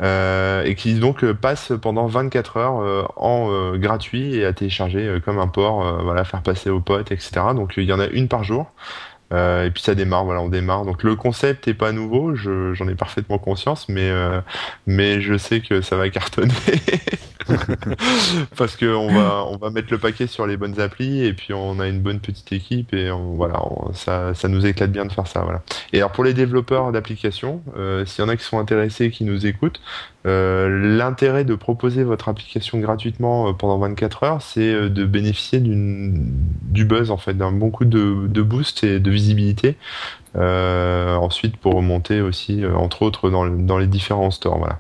[0.01, 4.53] Euh, et qui donc euh, passe pendant 24 heures euh, en euh, gratuit et à
[4.53, 7.33] télécharger euh, comme un port, euh, voilà, faire passer aux potes, etc.
[7.55, 8.73] Donc il y en a une par jour.
[9.33, 10.85] Euh, et puis ça démarre, voilà, on démarre.
[10.85, 14.41] Donc le concept est pas nouveau, je- j'en ai parfaitement conscience, mais euh,
[14.87, 16.53] mais je sais que ça va cartonner
[18.57, 21.53] parce que on va on va mettre le paquet sur les bonnes applis et puis
[21.55, 23.61] on a une bonne petite équipe et on, voilà,
[23.95, 25.63] ça ça nous éclate bien de faire ça, voilà.
[25.93, 29.11] Et alors pour les développeurs d'applications, euh, s'il y en a qui sont intéressés, et
[29.11, 29.81] qui nous écoutent,
[30.25, 36.85] l'intérêt de proposer votre application gratuitement euh, pendant 24 heures, c'est euh, de bénéficier du
[36.85, 39.77] buzz en fait, d'un bon coup de, de boost et de visibilité.
[40.37, 44.59] Euh, ensuite pour remonter aussi, euh, entre autres, dans, le- dans les différents stores.
[44.59, 44.79] Voilà.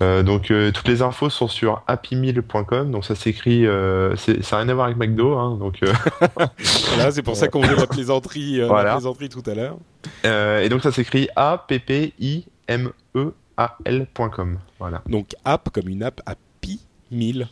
[0.00, 2.90] Euh, donc euh, toutes les infos sont sur happymeal.com.
[2.90, 5.34] Donc ça s'écrit, euh, ça n'a rien à voir avec McDo.
[5.36, 5.92] Hein, donc euh,
[6.94, 9.76] Voilà, c'est pour ça qu'on faisait la plaisanterie, euh, la plaisanterie tout à l'heure.
[10.24, 14.58] euh, et donc ça s'écrit a p p i m e a l.com.
[14.78, 15.02] Voilà.
[15.06, 16.80] Donc app comme une app Happy
[17.10, 17.48] Meal.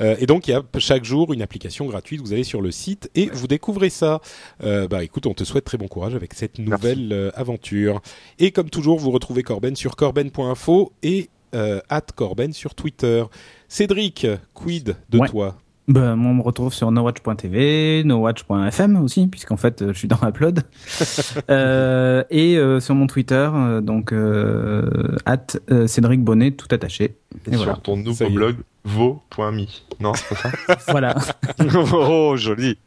[0.00, 2.20] Euh, et donc il y a chaque jour une application gratuite.
[2.20, 4.20] Vous allez sur le site et vous découvrez ça.
[4.62, 8.00] Euh, bah écoute, on te souhaite très bon courage avec cette nouvelle euh, aventure.
[8.38, 13.24] Et comme toujours, vous retrouvez Corben sur corben.info et euh, at Corben sur Twitter.
[13.68, 15.28] Cédric, quid de Ouais.
[15.28, 15.56] toi?
[15.88, 20.18] Ben, moi, on me retrouve sur nowatch.tv, nowatch.fm aussi, puisqu'en fait, euh, je suis dans
[20.26, 20.62] Upload.
[21.50, 23.48] euh, et euh, sur mon Twitter,
[23.82, 27.04] donc at euh, Cédric Bonnet, tout attaché.
[27.04, 27.78] Et, Et sur voilà.
[27.80, 29.66] ton nouveau blog vo.me.
[30.00, 30.50] Non, c'est pas ça
[30.88, 31.14] voilà.
[31.92, 32.78] oh, joli.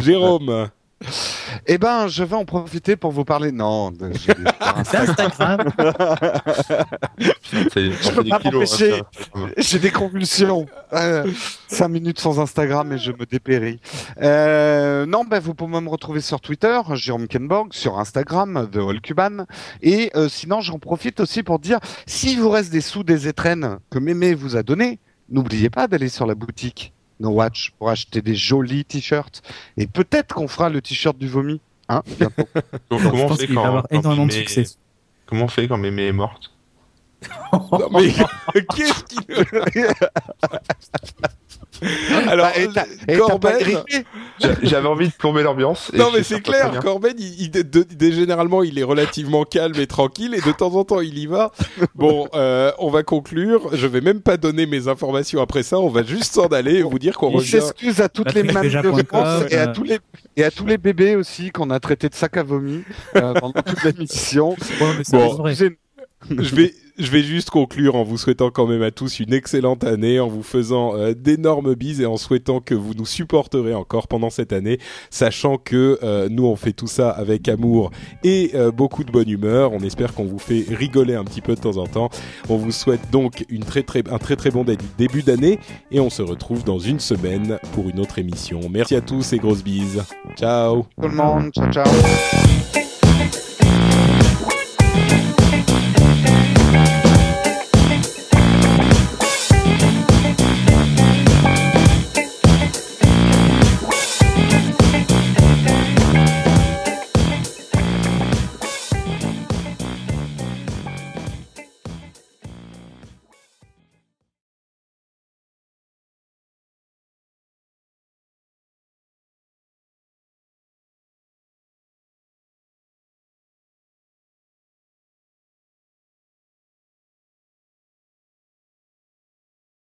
[0.00, 0.68] Jérôme
[1.68, 3.50] Eh ben, je vais en profiter pour vous parler.
[3.50, 3.92] Non,
[4.60, 5.70] Instagram.
[7.18, 9.00] Je peux pas m'empêcher.
[9.34, 9.48] hein.
[9.56, 10.66] J'ai des convulsions.
[10.92, 11.30] Euh,
[11.68, 13.80] cinq minutes sans Instagram et je me dépéris.
[14.22, 19.00] Euh, non, ben vous pouvez me retrouver sur Twitter, Jérôme Kenborg, sur Instagram, The All
[19.00, 19.46] Cuban.
[19.82, 23.78] Et euh, sinon, j'en profite aussi pour dire, s'il vous reste des sous des étrennes
[23.90, 28.20] que Mémé vous a donné, n'oubliez pas d'aller sur la boutique No Watch pour acheter
[28.22, 29.42] des jolis t-shirts.
[29.76, 31.60] Et peut-être qu'on fera le t-shirt du vomi.
[31.88, 32.48] Hein, bientôt.
[32.90, 34.66] Donc, Je comment on pense fait qu'il va quand, avoir quand énormément de Mémé- succès.
[35.26, 36.52] Comment on fait quand Mémé est morte?
[37.52, 38.12] Non, mais
[38.76, 39.16] qu'est-ce qui
[42.28, 43.56] Alors, Bah, et t'as Corben,
[44.62, 45.90] J'avais envie de plomber l'ambiance.
[45.94, 46.80] Non mais c'est clair.
[46.80, 47.50] Corben, il,
[48.00, 51.26] il- généralement il est relativement calme et tranquille et de temps en temps il y
[51.26, 51.52] va.
[51.94, 53.70] Bon, euh, on va conclure.
[53.74, 55.78] Je vais même pas donner mes informations après ça.
[55.78, 57.48] On va juste s'en aller et vous dire qu'on revient.
[57.48, 58.62] s'excuse à toutes La les mamans
[58.96, 59.72] de France et à euh.
[59.74, 59.98] tous les
[60.36, 62.82] et à tous les bébés aussi qu'on a traités de sac à vomi
[63.16, 64.50] euh, pendant toute l'émission.
[64.50, 65.34] Ouais, mais c'est Bon.
[65.34, 65.52] vrai.
[65.52, 65.78] Excusez-
[66.30, 69.84] je vais, je vais juste conclure en vous souhaitant quand même à tous une excellente
[69.84, 74.08] année, en vous faisant euh, d'énormes bises et en souhaitant que vous nous supporterez encore
[74.08, 74.78] pendant cette année,
[75.10, 77.90] sachant que euh, nous on fait tout ça avec amour
[78.24, 79.72] et euh, beaucoup de bonne humeur.
[79.72, 82.10] On espère qu'on vous fait rigoler un petit peu de temps en temps.
[82.48, 85.58] On vous souhaite donc une très très un très très bon dé- début d'année
[85.90, 88.60] et on se retrouve dans une semaine pour une autre émission.
[88.70, 90.02] Merci à tous et grosses bises.
[90.36, 90.86] Ciao.
[91.00, 92.85] tout le monde, ciao ciao.